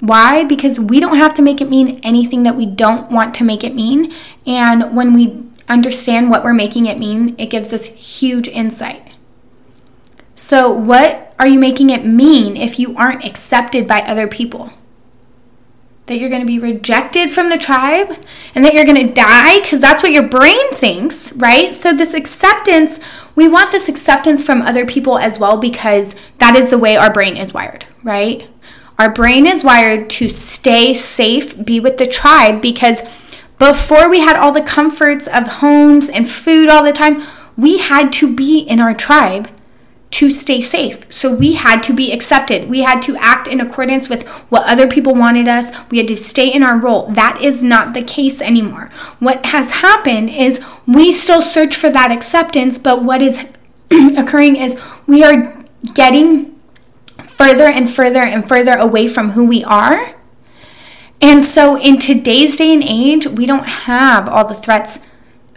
Why? 0.00 0.44
Because 0.44 0.80
we 0.80 0.98
don't 0.98 1.16
have 1.16 1.34
to 1.34 1.42
make 1.42 1.60
it 1.60 1.68
mean 1.68 2.00
anything 2.02 2.42
that 2.42 2.56
we 2.56 2.66
don't 2.66 3.10
want 3.10 3.34
to 3.36 3.44
make 3.44 3.62
it 3.62 3.74
mean. 3.74 4.12
And 4.46 4.96
when 4.96 5.14
we 5.14 5.44
understand 5.68 6.30
what 6.30 6.42
we're 6.42 6.54
making 6.54 6.86
it 6.86 6.98
mean, 6.98 7.36
it 7.38 7.50
gives 7.50 7.72
us 7.72 7.86
huge 7.86 8.48
insight. 8.48 9.11
So, 10.42 10.72
what 10.72 11.32
are 11.38 11.46
you 11.46 11.60
making 11.60 11.90
it 11.90 12.04
mean 12.04 12.56
if 12.56 12.76
you 12.76 12.96
aren't 12.96 13.24
accepted 13.24 13.86
by 13.86 14.00
other 14.02 14.26
people? 14.26 14.70
That 16.06 16.16
you're 16.16 16.30
going 16.30 16.42
to 16.42 16.46
be 16.46 16.58
rejected 16.58 17.30
from 17.30 17.48
the 17.48 17.56
tribe 17.56 18.18
and 18.52 18.64
that 18.64 18.74
you're 18.74 18.84
going 18.84 19.06
to 19.06 19.14
die 19.14 19.60
because 19.60 19.80
that's 19.80 20.02
what 20.02 20.10
your 20.10 20.26
brain 20.26 20.72
thinks, 20.72 21.32
right? 21.34 21.72
So, 21.72 21.94
this 21.94 22.12
acceptance, 22.12 22.98
we 23.36 23.46
want 23.46 23.70
this 23.70 23.88
acceptance 23.88 24.42
from 24.42 24.62
other 24.62 24.84
people 24.84 25.16
as 25.16 25.38
well 25.38 25.58
because 25.58 26.16
that 26.38 26.56
is 26.56 26.70
the 26.70 26.76
way 26.76 26.96
our 26.96 27.12
brain 27.12 27.36
is 27.36 27.54
wired, 27.54 27.86
right? 28.02 28.50
Our 28.98 29.12
brain 29.12 29.46
is 29.46 29.62
wired 29.62 30.10
to 30.10 30.28
stay 30.28 30.92
safe, 30.92 31.64
be 31.64 31.78
with 31.78 31.98
the 31.98 32.06
tribe 32.06 32.60
because 32.60 33.00
before 33.60 34.08
we 34.08 34.18
had 34.18 34.36
all 34.36 34.50
the 34.50 34.60
comforts 34.60 35.28
of 35.28 35.46
homes 35.46 36.08
and 36.08 36.28
food 36.28 36.68
all 36.68 36.82
the 36.82 36.92
time, 36.92 37.24
we 37.56 37.78
had 37.78 38.12
to 38.14 38.34
be 38.34 38.58
in 38.58 38.80
our 38.80 38.92
tribe 38.92 39.48
to 40.12 40.30
stay 40.30 40.60
safe. 40.60 41.10
So 41.10 41.34
we 41.34 41.54
had 41.54 41.82
to 41.84 41.94
be 41.94 42.12
accepted. 42.12 42.68
We 42.68 42.82
had 42.82 43.00
to 43.02 43.16
act 43.16 43.48
in 43.48 43.60
accordance 43.60 44.08
with 44.08 44.26
what 44.50 44.64
other 44.64 44.86
people 44.86 45.14
wanted 45.14 45.48
us. 45.48 45.70
We 45.90 45.98
had 45.98 46.08
to 46.08 46.18
stay 46.18 46.52
in 46.52 46.62
our 46.62 46.76
role. 46.76 47.10
That 47.10 47.40
is 47.40 47.62
not 47.62 47.94
the 47.94 48.02
case 48.02 48.40
anymore. 48.40 48.90
What 49.18 49.46
has 49.46 49.70
happened 49.70 50.30
is 50.30 50.62
we 50.86 51.12
still 51.12 51.40
search 51.40 51.74
for 51.74 51.88
that 51.90 52.12
acceptance, 52.12 52.76
but 52.78 53.02
what 53.02 53.22
is 53.22 53.38
occurring 53.90 54.56
is 54.56 54.78
we 55.06 55.24
are 55.24 55.64
getting 55.94 56.60
further 57.24 57.64
and 57.64 57.90
further 57.90 58.20
and 58.20 58.46
further 58.46 58.72
away 58.72 59.08
from 59.08 59.30
who 59.30 59.44
we 59.44 59.64
are. 59.64 60.14
And 61.22 61.42
so 61.44 61.78
in 61.78 61.98
today's 61.98 62.56
day 62.56 62.72
and 62.74 62.82
age, 62.82 63.26
we 63.26 63.46
don't 63.46 63.64
have 63.66 64.28
all 64.28 64.46
the 64.46 64.54
threats 64.54 64.98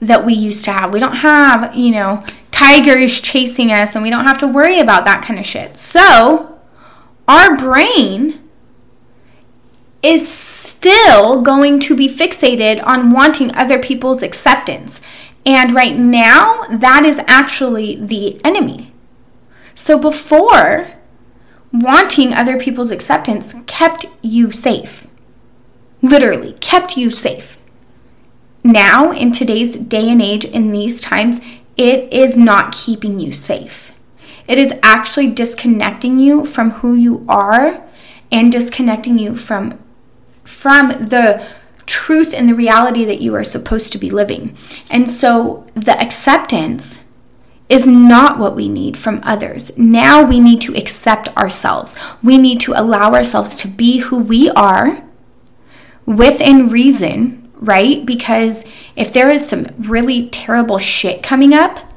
that 0.08 0.26
we 0.26 0.34
used 0.34 0.66
to 0.66 0.72
have. 0.72 0.94
We 0.94 1.00
don't 1.00 1.18
have, 1.18 1.76
you 1.76 1.92
know, 1.92 2.24
tigers 2.52 3.20
chasing 3.20 3.72
us 3.72 3.96
and 3.96 4.04
we 4.04 4.10
don't 4.10 4.26
have 4.26 4.40
to 4.40 4.48
worry 4.48 4.80
about 4.80 5.06
that 5.06 5.24
kind 5.24 5.40
of 5.40 5.46
shit. 5.46 5.78
So, 5.78 6.60
our 7.28 7.58
brain 7.58 8.42
is 10.02 10.32
still 10.32 11.42
going 11.42 11.80
to 11.82 11.96
be 11.96 12.08
fixated 12.08 12.84
on 12.86 13.12
wanting 13.12 13.54
other 13.56 13.80
people's 13.80 14.22
acceptance. 14.22 15.02
And 15.46 15.74
right 15.74 15.98
now, 15.98 16.66
that 16.70 17.04
is 17.06 17.20
actually 17.28 17.96
the 17.96 18.40
enemy. 18.46 18.94
So, 19.74 20.00
before, 20.00 20.92
wanting 21.72 22.34
other 22.34 22.60
people's 22.60 22.92
acceptance 22.92 23.56
kept 23.68 24.06
you 24.22 24.52
safe. 24.52 25.08
Literally, 26.02 26.54
kept 26.62 26.98
you 26.98 27.10
safe. 27.10 27.58
Now, 28.66 29.12
in 29.12 29.32
today's 29.32 29.76
day 29.76 30.10
and 30.10 30.20
age, 30.20 30.44
in 30.44 30.72
these 30.72 31.00
times, 31.00 31.40
it 31.78 32.12
is 32.12 32.36
not 32.36 32.74
keeping 32.74 33.20
you 33.20 33.32
safe. 33.32 33.92
It 34.48 34.58
is 34.58 34.74
actually 34.82 35.30
disconnecting 35.30 36.18
you 36.18 36.44
from 36.44 36.72
who 36.72 36.96
you 36.96 37.24
are 37.30 37.84
and 38.32 38.52
disconnecting 38.52 39.20
you 39.20 39.36
from 39.36 39.78
from 40.46 41.10
the 41.10 41.48
truth 41.86 42.34
and 42.34 42.50
the 42.50 42.56
reality 42.56 43.06
that 43.06 43.22
you 43.22 43.36
are 43.36 43.44
supposed 43.44 43.92
to 43.92 44.00
be 44.00 44.10
living. 44.10 44.58
And 44.90 45.12
so 45.12 45.68
the 45.76 46.00
acceptance 46.02 47.04
is 47.70 47.86
not 47.86 48.40
what 48.40 48.56
we 48.56 48.68
need 48.68 48.98
from 48.98 49.22
others. 49.22 49.78
Now 49.78 50.24
we 50.24 50.40
need 50.40 50.62
to 50.62 50.76
accept 50.76 51.28
ourselves. 51.38 51.96
We 52.24 52.40
need 52.40 52.60
to 52.62 52.74
allow 52.74 53.14
ourselves 53.14 53.58
to 53.58 53.68
be 53.68 54.00
who 54.00 54.18
we 54.18 54.50
are 54.50 55.04
within 56.08 56.70
reason 56.70 57.45
right? 57.66 58.06
Because 58.06 58.64
if 58.96 59.12
there 59.12 59.30
is 59.30 59.48
some 59.48 59.68
really 59.78 60.30
terrible 60.30 60.78
shit 60.78 61.24
coming 61.24 61.54
up 61.54 61.92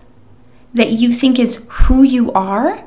that 0.74 0.92
you 0.92 1.12
think 1.12 1.38
is 1.38 1.62
who 1.68 2.02
you 2.02 2.32
are, 2.32 2.84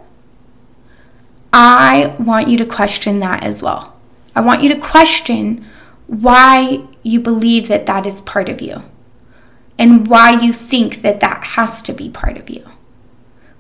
I 1.54 2.16
want 2.20 2.48
you 2.48 2.58
to 2.58 2.66
question 2.66 3.20
that 3.20 3.44
as 3.44 3.62
well. 3.62 3.98
I 4.36 4.42
want 4.42 4.64
you 4.64 4.70
to 4.70 4.80
question 4.80 5.66
why 6.08 6.88
you 7.04 7.20
believe 7.20 7.68
that 7.68 7.86
that 7.86 8.06
is 8.06 8.22
part 8.22 8.50
of 8.50 8.62
you 8.62 8.84
and 9.78 10.08
why 10.08 10.32
you 10.40 10.54
think 10.54 11.02
that 11.02 11.20
that 11.20 11.44
has 11.44 11.82
to 11.84 11.94
be 11.94 12.10
part 12.10 12.38
of 12.38 12.50
you. 12.50 12.70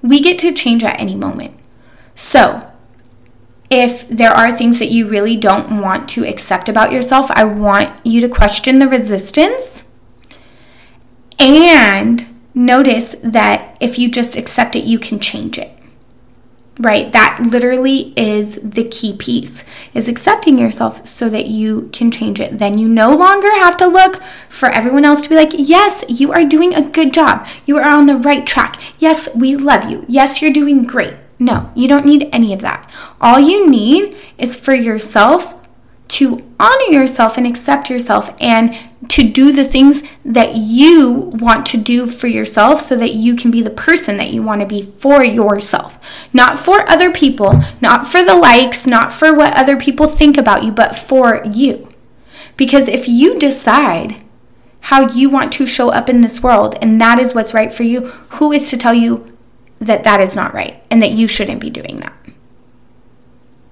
We 0.01 0.21
get 0.21 0.39
to 0.39 0.53
change 0.53 0.83
at 0.83 0.99
any 0.99 1.15
moment. 1.15 1.57
So, 2.15 2.70
if 3.71 4.07
there 4.09 4.31
are 4.31 4.55
things 4.55 4.79
that 4.79 4.91
you 4.91 5.07
really 5.07 5.37
don't 5.37 5.79
want 5.79 6.09
to 6.09 6.27
accept 6.27 6.67
about 6.67 6.91
yourself, 6.91 7.31
I 7.31 7.45
want 7.45 8.05
you 8.05 8.19
to 8.19 8.27
question 8.27 8.79
the 8.79 8.87
resistance 8.87 9.87
and 11.39 12.27
notice 12.53 13.15
that 13.23 13.77
if 13.79 13.97
you 13.97 14.11
just 14.11 14.35
accept 14.35 14.75
it, 14.75 14.83
you 14.83 14.99
can 14.99 15.21
change 15.21 15.57
it. 15.57 15.71
Right? 16.79 17.11
That 17.13 17.39
literally 17.49 18.13
is 18.17 18.55
the 18.55 18.83
key 18.83 19.15
piece 19.15 19.63
is 19.93 20.09
accepting 20.09 20.57
yourself 20.57 21.07
so 21.07 21.29
that 21.29 21.47
you 21.47 21.89
can 21.93 22.11
change 22.11 22.41
it. 22.41 22.57
Then 22.57 22.77
you 22.77 22.89
no 22.89 23.15
longer 23.15 23.51
have 23.53 23.77
to 23.77 23.87
look 23.87 24.21
for 24.49 24.69
everyone 24.69 25.05
else 25.05 25.21
to 25.21 25.29
be 25.29 25.35
like, 25.35 25.51
"Yes, 25.53 26.03
you 26.09 26.33
are 26.33 26.43
doing 26.43 26.73
a 26.73 26.81
good 26.81 27.13
job. 27.13 27.45
You 27.65 27.77
are 27.77 27.89
on 27.89 28.07
the 28.07 28.17
right 28.17 28.45
track. 28.45 28.81
Yes, 28.99 29.29
we 29.35 29.55
love 29.55 29.89
you. 29.89 30.05
Yes, 30.07 30.41
you're 30.41 30.51
doing 30.51 30.83
great." 30.83 31.13
No, 31.41 31.71
you 31.73 31.87
don't 31.87 32.05
need 32.05 32.29
any 32.31 32.53
of 32.53 32.61
that. 32.61 32.87
All 33.19 33.39
you 33.39 33.67
need 33.67 34.15
is 34.37 34.55
for 34.55 34.75
yourself 34.75 35.55
to 36.09 36.47
honor 36.59 36.91
yourself 36.91 37.35
and 37.35 37.47
accept 37.47 37.89
yourself 37.89 38.29
and 38.39 38.77
to 39.09 39.27
do 39.27 39.51
the 39.51 39.63
things 39.63 40.03
that 40.23 40.55
you 40.55 41.31
want 41.33 41.65
to 41.65 41.77
do 41.77 42.05
for 42.05 42.27
yourself 42.27 42.79
so 42.79 42.95
that 42.95 43.15
you 43.15 43.35
can 43.35 43.49
be 43.49 43.63
the 43.63 43.71
person 43.71 44.17
that 44.17 44.29
you 44.29 44.43
want 44.43 44.61
to 44.61 44.67
be 44.67 44.83
for 44.99 45.23
yourself. 45.23 45.97
Not 46.31 46.59
for 46.59 46.87
other 46.87 47.11
people, 47.11 47.59
not 47.81 48.05
for 48.05 48.23
the 48.23 48.35
likes, 48.35 48.85
not 48.85 49.11
for 49.11 49.33
what 49.33 49.57
other 49.57 49.77
people 49.77 50.05
think 50.05 50.37
about 50.37 50.63
you, 50.63 50.71
but 50.71 50.95
for 50.95 51.43
you. 51.43 51.89
Because 52.55 52.87
if 52.87 53.07
you 53.07 53.39
decide 53.39 54.21
how 54.81 55.07
you 55.09 55.27
want 55.27 55.51
to 55.53 55.65
show 55.65 55.89
up 55.89 56.07
in 56.07 56.21
this 56.21 56.43
world 56.43 56.77
and 56.83 57.01
that 57.01 57.17
is 57.17 57.33
what's 57.33 57.55
right 57.55 57.73
for 57.73 57.81
you, 57.81 58.09
who 58.33 58.51
is 58.51 58.69
to 58.69 58.77
tell 58.77 58.93
you 58.93 59.30
that 59.81 60.03
that 60.03 60.21
is 60.21 60.35
not 60.35 60.53
right 60.53 60.81
and 60.89 61.01
that 61.01 61.11
you 61.11 61.27
shouldn't 61.27 61.59
be 61.59 61.69
doing 61.69 61.97
that? 61.97 62.13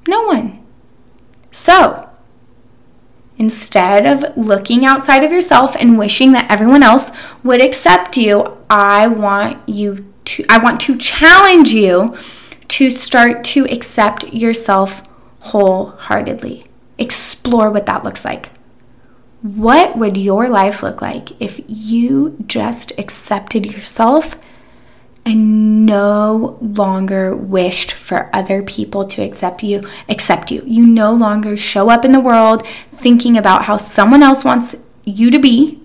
No 0.08 0.24
one. 0.24 0.66
So, 1.52 2.10
instead 3.38 4.06
of 4.06 4.36
looking 4.36 4.86
outside 4.86 5.24
of 5.24 5.32
yourself 5.32 5.76
and 5.80 5.98
wishing 5.98 6.32
that 6.34 6.50
everyone 6.50 6.84
else 6.84 7.12
would 7.44 7.62
accept 7.62 8.18
you, 8.18 8.58
I 8.70 9.08
want 9.08 9.68
you 9.70 10.12
to 10.26 10.46
I 10.50 10.58
want 10.58 10.82
to 10.82 10.98
challenge 10.98 11.70
you 11.70 12.18
to 12.70 12.90
start 12.90 13.44
to 13.46 13.66
accept 13.66 14.34
yourself 14.34 15.08
wholeheartedly. 15.42 16.66
Explore 16.98 17.72
what 17.72 17.86
that 17.86 18.04
looks 18.04 18.26
like. 18.26 18.50
What 19.42 19.98
would 19.98 20.18
your 20.18 20.50
life 20.50 20.84
look 20.84 21.02
like 21.02 21.40
if 21.42 21.62
you 21.68 22.44
just 22.46 22.92
accepted 23.00 23.66
yourself 23.66 24.36
and 25.26 25.86
no 25.86 26.58
longer 26.62 27.36
wished 27.36 27.92
for 27.92 28.30
other 28.36 28.64
people 28.64 29.06
to 29.06 29.22
accept 29.22 29.64
you, 29.64 29.88
accept 30.08 30.52
you. 30.52 30.64
You 30.66 30.86
no 30.86 31.14
longer 31.14 31.56
show 31.56 31.90
up 31.90 32.06
in 32.06 32.12
the 32.12 32.20
world 32.20 32.66
thinking 32.92 33.38
about 33.38 33.66
how 33.66 33.78
someone 33.78 34.24
else 34.24 34.44
wants 34.44 34.76
you 35.04 35.30
to 35.32 35.40
be. 35.40 35.82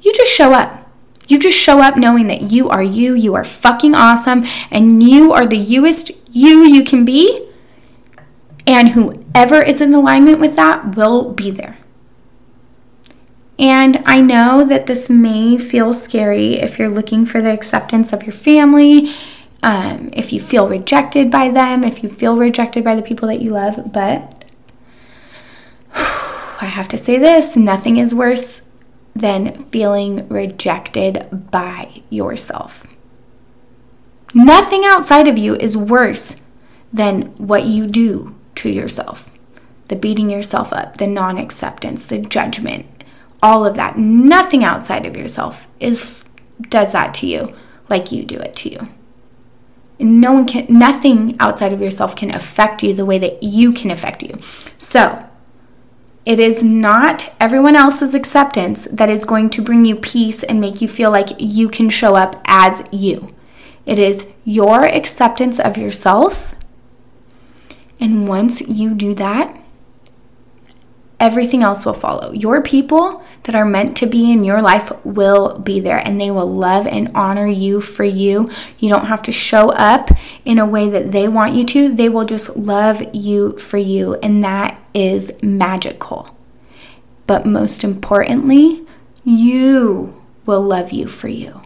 You 0.00 0.12
just 0.12 0.32
show 0.32 0.52
up. 0.52 0.90
You 1.28 1.38
just 1.38 1.56
show 1.56 1.80
up 1.80 1.96
knowing 1.96 2.26
that 2.26 2.50
you 2.50 2.68
are 2.68 2.82
you, 2.82 3.14
you 3.14 3.34
are 3.34 3.44
fucking 3.44 3.94
awesome, 3.94 4.44
and 4.70 5.02
you 5.02 5.32
are 5.32 5.46
the 5.46 5.56
youest 5.56 6.10
you 6.30 6.62
you 6.64 6.84
can 6.84 7.04
be. 7.04 7.48
And 8.66 8.90
whoever 8.90 9.62
is 9.62 9.80
in 9.80 9.94
alignment 9.94 10.40
with 10.40 10.56
that 10.56 10.96
will 10.96 11.32
be 11.32 11.50
there. 11.50 11.78
And 13.62 14.02
I 14.06 14.20
know 14.20 14.64
that 14.64 14.86
this 14.86 15.08
may 15.08 15.56
feel 15.56 15.94
scary 15.94 16.54
if 16.54 16.80
you're 16.80 16.90
looking 16.90 17.24
for 17.24 17.40
the 17.40 17.52
acceptance 17.52 18.12
of 18.12 18.24
your 18.24 18.32
family, 18.32 19.14
um, 19.62 20.10
if 20.12 20.32
you 20.32 20.40
feel 20.40 20.68
rejected 20.68 21.30
by 21.30 21.48
them, 21.48 21.84
if 21.84 22.02
you 22.02 22.08
feel 22.08 22.36
rejected 22.36 22.82
by 22.82 22.96
the 22.96 23.02
people 23.02 23.28
that 23.28 23.40
you 23.40 23.50
love, 23.50 23.92
but 23.92 24.44
I 25.94 26.66
have 26.66 26.88
to 26.88 26.98
say 26.98 27.18
this 27.18 27.54
nothing 27.54 27.98
is 27.98 28.12
worse 28.12 28.68
than 29.14 29.62
feeling 29.66 30.28
rejected 30.28 31.48
by 31.52 32.02
yourself. 32.10 32.84
Nothing 34.34 34.84
outside 34.84 35.28
of 35.28 35.38
you 35.38 35.54
is 35.54 35.76
worse 35.76 36.40
than 36.92 37.26
what 37.36 37.66
you 37.66 37.86
do 37.86 38.34
to 38.56 38.72
yourself 38.72 39.30
the 39.92 39.98
beating 39.98 40.30
yourself 40.30 40.72
up, 40.72 40.96
the 40.96 41.06
non 41.06 41.36
acceptance, 41.36 42.06
the 42.06 42.18
judgment, 42.18 42.86
all 43.42 43.66
of 43.66 43.74
that. 43.74 43.98
Nothing 43.98 44.62
outside 44.64 45.04
of 45.04 45.16
yourself 45.16 45.66
is 45.80 46.24
does 46.68 46.92
that 46.92 47.12
to 47.14 47.26
you 47.26 47.54
like 47.88 48.12
you 48.12 48.24
do 48.24 48.36
it 48.36 48.54
to 48.56 48.70
you. 48.70 48.88
And 49.98 50.20
no 50.20 50.32
one 50.32 50.46
can 50.46 50.66
nothing 50.68 51.36
outside 51.40 51.72
of 51.72 51.80
yourself 51.80 52.16
can 52.16 52.34
affect 52.34 52.82
you 52.82 52.94
the 52.94 53.04
way 53.04 53.18
that 53.18 53.42
you 53.42 53.72
can 53.72 53.90
affect 53.90 54.22
you. 54.22 54.38
So, 54.78 55.24
it 56.24 56.38
is 56.38 56.62
not 56.62 57.32
everyone 57.40 57.74
else's 57.74 58.14
acceptance 58.14 58.84
that 58.92 59.10
is 59.10 59.24
going 59.24 59.50
to 59.50 59.62
bring 59.62 59.84
you 59.84 59.96
peace 59.96 60.44
and 60.44 60.60
make 60.60 60.80
you 60.80 60.88
feel 60.88 61.10
like 61.10 61.30
you 61.38 61.68
can 61.68 61.90
show 61.90 62.14
up 62.14 62.40
as 62.46 62.84
you. 62.92 63.34
It 63.84 63.98
is 63.98 64.26
your 64.44 64.84
acceptance 64.84 65.58
of 65.58 65.76
yourself. 65.76 66.54
And 67.98 68.28
once 68.28 68.60
you 68.60 68.94
do 68.94 69.14
that, 69.16 69.61
everything 71.22 71.62
else 71.62 71.86
will 71.86 71.94
follow. 71.94 72.32
Your 72.32 72.60
people 72.60 73.24
that 73.44 73.54
are 73.54 73.64
meant 73.64 73.96
to 73.98 74.06
be 74.06 74.32
in 74.32 74.42
your 74.42 74.60
life 74.60 74.92
will 75.04 75.56
be 75.60 75.78
there 75.78 75.98
and 75.98 76.20
they 76.20 76.32
will 76.32 76.52
love 76.52 76.84
and 76.84 77.12
honor 77.14 77.46
you 77.46 77.80
for 77.80 78.02
you. 78.02 78.50
You 78.80 78.88
don't 78.88 79.06
have 79.06 79.22
to 79.22 79.32
show 79.32 79.70
up 79.70 80.10
in 80.44 80.58
a 80.58 80.66
way 80.66 80.90
that 80.90 81.12
they 81.12 81.28
want 81.28 81.54
you 81.54 81.64
to, 81.66 81.94
they 81.94 82.08
will 82.08 82.24
just 82.24 82.56
love 82.56 83.02
you 83.14 83.56
for 83.56 83.78
you. 83.78 84.16
And 84.16 84.42
that 84.42 84.82
is 84.92 85.32
magical. 85.40 86.36
But 87.28 87.46
most 87.46 87.84
importantly, 87.84 88.84
you 89.24 90.20
will 90.44 90.60
love 90.60 90.90
you 90.90 91.06
for 91.06 91.28
you. 91.28 91.62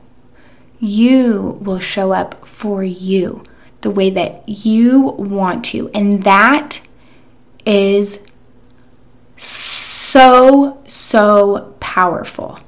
You 0.78 1.58
will 1.62 1.80
show 1.80 2.12
up 2.12 2.46
for 2.46 2.84
you 2.84 3.42
the 3.80 3.90
way 3.90 4.10
that 4.10 4.46
you 4.46 5.00
want 5.00 5.64
to. 5.66 5.88
And 5.94 6.24
that 6.24 6.80
is 7.64 8.25
so, 9.36 10.82
so 10.86 11.74
powerful. 11.80 12.58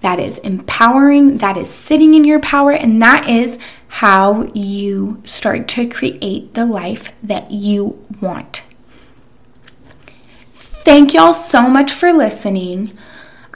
That 0.00 0.20
is 0.20 0.38
empowering, 0.38 1.38
that 1.38 1.56
is 1.56 1.70
sitting 1.70 2.14
in 2.14 2.24
your 2.24 2.38
power, 2.38 2.72
and 2.72 3.02
that 3.02 3.28
is 3.28 3.58
how 3.88 4.44
you 4.54 5.20
start 5.24 5.66
to 5.68 5.88
create 5.88 6.54
the 6.54 6.64
life 6.64 7.10
that 7.22 7.50
you 7.50 8.04
want. 8.20 8.62
Thank 10.52 11.14
y'all 11.14 11.34
so 11.34 11.62
much 11.62 11.92
for 11.92 12.12
listening. 12.12 12.96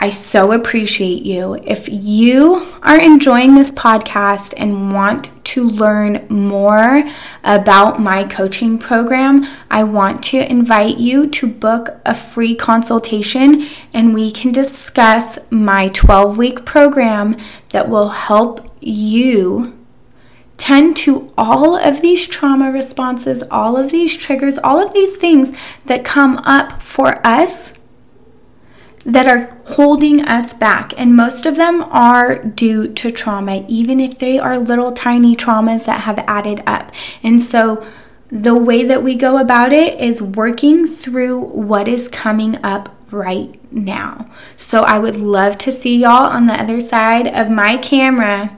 I 0.02 0.10
so 0.10 0.50
appreciate 0.50 1.22
you. 1.22 1.62
If 1.64 1.88
you 1.88 2.76
are 2.82 3.00
enjoying 3.00 3.54
this 3.54 3.70
podcast 3.70 4.52
and 4.56 4.92
want 4.92 5.30
to 5.44 5.70
learn 5.70 6.26
more 6.28 7.04
about 7.44 8.00
my 8.00 8.24
coaching 8.24 8.80
program, 8.80 9.46
I 9.70 9.84
want 9.84 10.24
to 10.24 10.38
invite 10.38 10.98
you 10.98 11.28
to 11.28 11.46
book 11.46 12.00
a 12.04 12.16
free 12.16 12.56
consultation 12.56 13.68
and 13.94 14.12
we 14.12 14.32
can 14.32 14.50
discuss 14.50 15.38
my 15.52 15.86
12 15.90 16.36
week 16.36 16.64
program 16.64 17.36
that 17.68 17.88
will 17.88 18.08
help 18.08 18.74
you 18.80 19.78
tend 20.56 20.96
to 20.96 21.32
all 21.38 21.76
of 21.76 22.00
these 22.00 22.26
trauma 22.26 22.72
responses, 22.72 23.44
all 23.52 23.76
of 23.76 23.92
these 23.92 24.16
triggers, 24.16 24.58
all 24.58 24.84
of 24.84 24.92
these 24.94 25.16
things 25.16 25.56
that 25.86 26.04
come 26.04 26.38
up 26.38 26.82
for 26.82 27.24
us 27.24 27.74
that 29.04 29.26
are 29.26 29.56
holding 29.74 30.24
us 30.24 30.52
back. 30.52 30.92
And 30.96 31.16
most 31.16 31.46
of 31.46 31.56
them 31.56 31.82
are 31.84 32.36
due 32.42 32.92
to 32.94 33.10
trauma, 33.10 33.64
even 33.68 34.00
if 34.00 34.18
they 34.18 34.38
are 34.38 34.58
little 34.58 34.92
tiny 34.92 35.36
traumas 35.36 35.86
that 35.86 36.02
have 36.02 36.18
added 36.26 36.62
up. 36.66 36.92
And 37.22 37.42
so 37.42 37.86
the 38.30 38.54
way 38.54 38.84
that 38.84 39.02
we 39.02 39.14
go 39.14 39.38
about 39.38 39.72
it 39.72 40.00
is 40.00 40.22
working 40.22 40.86
through 40.86 41.38
what 41.38 41.88
is 41.88 42.08
coming 42.08 42.62
up 42.64 42.94
right 43.10 43.60
now. 43.72 44.30
So 44.56 44.82
I 44.82 44.98
would 44.98 45.16
love 45.16 45.58
to 45.58 45.72
see 45.72 45.96
y'all 45.96 46.26
on 46.26 46.46
the 46.46 46.58
other 46.58 46.80
side 46.80 47.28
of 47.28 47.50
my 47.50 47.76
camera. 47.76 48.56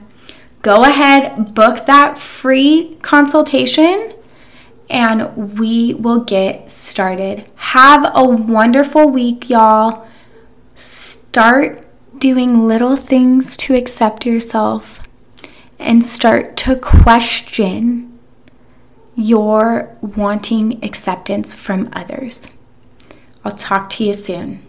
Go 0.61 0.83
ahead, 0.83 1.53
book 1.53 1.85
that 1.85 2.17
free 2.17 2.97
consultation 3.01 4.13
and 4.89 5.57
we 5.57 5.93
will 5.93 6.19
get 6.19 6.69
started. 6.69 7.49
Have 7.55 8.09
a 8.13 8.23
wonderful 8.23 9.09
week, 9.09 9.49
y'all. 9.49 10.07
Start 10.75 11.87
doing 12.19 12.67
little 12.67 12.97
things 12.97 13.55
to 13.57 13.75
accept 13.75 14.25
yourself 14.25 15.01
and 15.79 16.05
start 16.05 16.57
to 16.57 16.75
question 16.75 18.19
your 19.15 19.95
wanting 20.01 20.83
acceptance 20.83 21.55
from 21.55 21.89
others. 21.93 22.49
I'll 23.45 23.53
talk 23.53 23.89
to 23.91 24.03
you 24.03 24.13
soon. 24.13 24.64